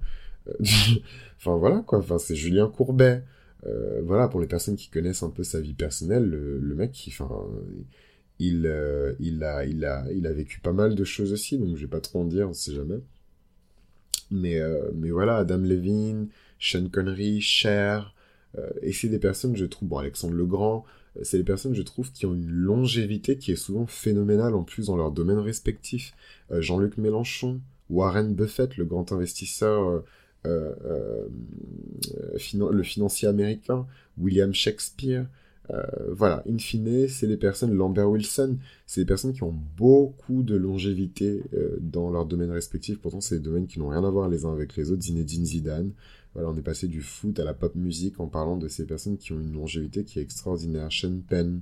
Euh, 0.48 0.52
enfin, 1.36 1.56
voilà, 1.56 1.82
quoi. 1.86 1.98
Enfin, 1.98 2.18
c'est 2.18 2.34
Julien 2.36 2.68
Courbet. 2.68 3.22
Euh, 3.66 4.00
voilà, 4.04 4.28
pour 4.28 4.40
les 4.40 4.46
personnes 4.46 4.76
qui 4.76 4.88
connaissent 4.88 5.22
un 5.22 5.30
peu 5.30 5.42
sa 5.44 5.60
vie 5.60 5.74
personnelle, 5.74 6.24
le, 6.24 6.74
mec, 6.74 6.92
qui, 6.92 7.10
enfin, 7.10 7.28
il, 8.38 8.72
il, 9.20 9.44
a, 9.44 9.64
il, 9.66 9.84
a, 9.84 10.12
il 10.12 10.26
a 10.26 10.32
vécu 10.32 10.60
pas 10.60 10.72
mal 10.72 10.94
de 10.94 11.04
choses 11.04 11.32
aussi, 11.32 11.58
donc 11.58 11.76
je 11.76 11.82
vais 11.82 11.88
pas 11.88 12.00
trop 12.00 12.20
en 12.20 12.24
dire, 12.24 12.48
on 12.48 12.52
sait 12.52 12.72
jamais. 12.72 13.00
Mais, 14.30 14.60
mais 14.94 15.10
voilà, 15.10 15.38
Adam 15.38 15.58
Levine, 15.58 16.28
Sean 16.58 16.88
Connery, 16.90 17.40
Cher, 17.40 18.14
euh, 18.56 18.68
et 18.82 18.92
c'est 18.92 19.08
des 19.08 19.18
personnes, 19.18 19.56
je 19.56 19.64
trouve, 19.64 19.88
bon, 19.88 19.98
Alexandre 19.98 20.34
Legrand, 20.34 20.84
euh, 21.16 21.20
c'est 21.24 21.38
des 21.38 21.44
personnes, 21.44 21.74
je 21.74 21.82
trouve, 21.82 22.12
qui 22.12 22.26
ont 22.26 22.34
une 22.34 22.48
longévité 22.48 23.36
qui 23.36 23.52
est 23.52 23.56
souvent 23.56 23.86
phénoménale 23.86 24.54
en 24.54 24.62
plus 24.62 24.86
dans 24.86 24.96
leur 24.96 25.12
domaine 25.12 25.38
respectif. 25.38 26.14
Euh, 26.50 26.60
Jean-Luc 26.60 26.96
Mélenchon, 26.98 27.60
Warren 27.90 28.34
Buffett, 28.34 28.76
le 28.76 28.84
grand 28.84 29.12
investisseur, 29.12 30.02
le 30.44 31.28
financier 32.82 33.28
américain, 33.28 33.86
William 34.18 34.52
Shakespeare, 34.54 35.26
euh, 35.70 35.82
voilà, 36.12 36.42
in 36.48 36.58
fine, 36.58 37.08
c'est 37.08 37.26
les 37.26 37.36
personnes, 37.36 37.74
Lambert 37.74 38.10
Wilson, 38.10 38.56
c'est 38.86 39.02
des 39.02 39.06
personnes 39.06 39.32
qui 39.32 39.42
ont 39.42 39.54
beaucoup 39.76 40.42
de 40.42 40.56
longévité 40.56 41.42
euh, 41.52 41.76
dans 41.80 42.10
leur 42.10 42.26
domaine 42.26 42.50
respectif. 42.50 42.98
Pourtant, 43.00 43.20
c'est 43.20 43.36
des 43.38 43.44
domaines 43.44 43.66
qui 43.66 43.78
n'ont 43.78 43.88
rien 43.88 44.04
à 44.04 44.10
voir 44.10 44.28
les 44.28 44.44
uns 44.44 44.52
avec 44.52 44.76
les 44.76 44.90
autres. 44.90 45.02
Zinedine 45.02 45.44
Zidane. 45.44 45.92
Voilà, 46.34 46.50
on 46.50 46.56
est 46.56 46.62
passé 46.62 46.88
du 46.88 47.02
foot 47.02 47.38
à 47.40 47.44
la 47.44 47.54
pop 47.54 47.74
musique 47.74 48.20
en 48.20 48.28
parlant 48.28 48.56
de 48.56 48.68
ces 48.68 48.86
personnes 48.86 49.18
qui 49.18 49.32
ont 49.32 49.40
une 49.40 49.52
longévité 49.52 50.04
qui 50.04 50.18
est 50.18 50.22
extraordinaire. 50.22 50.88
Sean 50.90 51.20
Penn, 51.26 51.60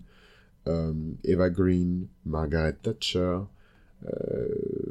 euh, 0.69 0.93
Eva 1.25 1.51
Green, 1.51 2.07
Margaret 2.25 2.77
Thatcher. 2.83 3.39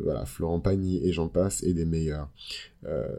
Voilà, 0.03 0.25
Florent 0.25 0.59
Pagny 0.59 1.05
et 1.07 1.13
j'en 1.13 1.27
passe, 1.27 1.63
et 1.63 1.73
des 1.73 1.85
meilleurs. 1.85 2.29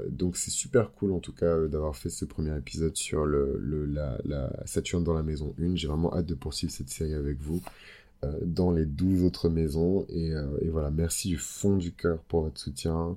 donc 0.09 0.37
c'est 0.37 0.51
super 0.51 0.93
cool 0.93 1.13
en 1.13 1.21
tout 1.21 1.33
cas 1.33 1.67
d'avoir 1.67 1.97
fait 1.97 2.11
ce 2.11 2.25
premier 2.25 2.57
épisode 2.57 2.97
sur 2.97 3.25
le, 3.25 3.87
la, 4.25 4.51
Saturne 4.65 5.05
dans 5.05 5.15
la 5.15 5.23
maison 5.23 5.55
1. 5.61 5.77
J'ai 5.77 5.89
vraiment 5.89 6.15
hâte 6.15 6.27
de 6.27 6.35
poursuivre 6.35 6.73
cette 6.73 6.91
série 6.91 7.15
avec 7.15 7.41
vous. 7.41 7.61
dans 8.45 8.71
les 8.71 8.87
12 8.87 9.25
autres 9.25 9.49
maisons. 9.49 10.07
Et, 10.09 10.33
voilà, 10.71 10.91
merci 10.91 11.29
du 11.29 11.39
fond 11.39 11.77
du 11.77 11.93
cœur 11.93 12.19
pour 12.29 12.43
votre 12.43 12.61
soutien. 12.61 13.17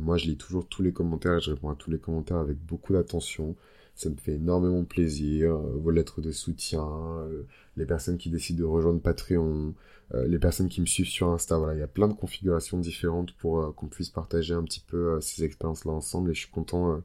moi, 0.00 0.16
je 0.16 0.26
lis 0.26 0.36
toujours 0.36 0.66
tous 0.66 0.82
les 0.82 0.92
commentaires 0.92 1.36
et 1.36 1.40
je 1.40 1.50
réponds 1.50 1.70
à 1.70 1.76
tous 1.76 1.90
les 1.90 1.98
commentaires 1.98 2.38
avec 2.38 2.58
beaucoup 2.58 2.92
d'attention. 2.92 3.56
Ça 3.94 4.08
me 4.08 4.16
fait 4.16 4.34
énormément 4.34 4.84
plaisir. 4.84 5.52
Euh, 5.52 5.76
vos 5.76 5.90
lettres 5.90 6.20
de 6.20 6.32
soutien, 6.32 6.84
euh, 6.84 7.42
les 7.76 7.86
personnes 7.86 8.18
qui 8.18 8.30
décident 8.30 8.58
de 8.60 8.64
rejoindre 8.64 9.00
Patreon, 9.00 9.74
euh, 10.14 10.26
les 10.26 10.38
personnes 10.38 10.68
qui 10.68 10.80
me 10.80 10.86
suivent 10.86 11.08
sur 11.08 11.28
Insta. 11.28 11.58
Voilà, 11.58 11.74
il 11.74 11.80
y 11.80 11.82
a 11.82 11.88
plein 11.88 12.08
de 12.08 12.14
configurations 12.14 12.78
différentes 12.78 13.32
pour 13.32 13.74
qu'on 13.74 13.88
puisse 13.88 14.10
partager 14.10 14.54
un 14.54 14.64
petit 14.64 14.80
peu 14.80 15.20
ces 15.20 15.44
expériences-là 15.44 15.92
ensemble. 15.92 16.30
Et 16.30 16.34
je 16.34 16.40
suis 16.40 16.50
content 16.50 17.02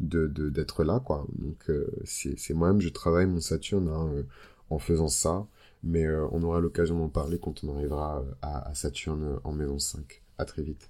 de 0.00 0.26
d'être 0.28 0.84
là, 0.84 1.00
quoi. 1.00 1.26
Donc 1.38 1.70
c'est 2.04 2.54
moi-même, 2.54 2.80
je 2.80 2.88
travaille 2.88 3.26
mon 3.26 3.40
Saturne 3.40 3.88
hein, 3.88 4.24
en 4.70 4.78
faisant 4.78 5.08
ça. 5.08 5.46
Mais 5.84 6.08
on 6.32 6.42
aura 6.42 6.60
l'occasion 6.60 6.98
d'en 6.98 7.08
parler 7.08 7.38
quand 7.38 7.62
on 7.64 7.76
arrivera 7.76 8.24
à, 8.42 8.74
Saturne 8.74 9.40
en 9.44 9.52
maison 9.52 9.78
5. 9.78 10.22
À 10.38 10.44
très 10.44 10.62
vite. 10.62 10.86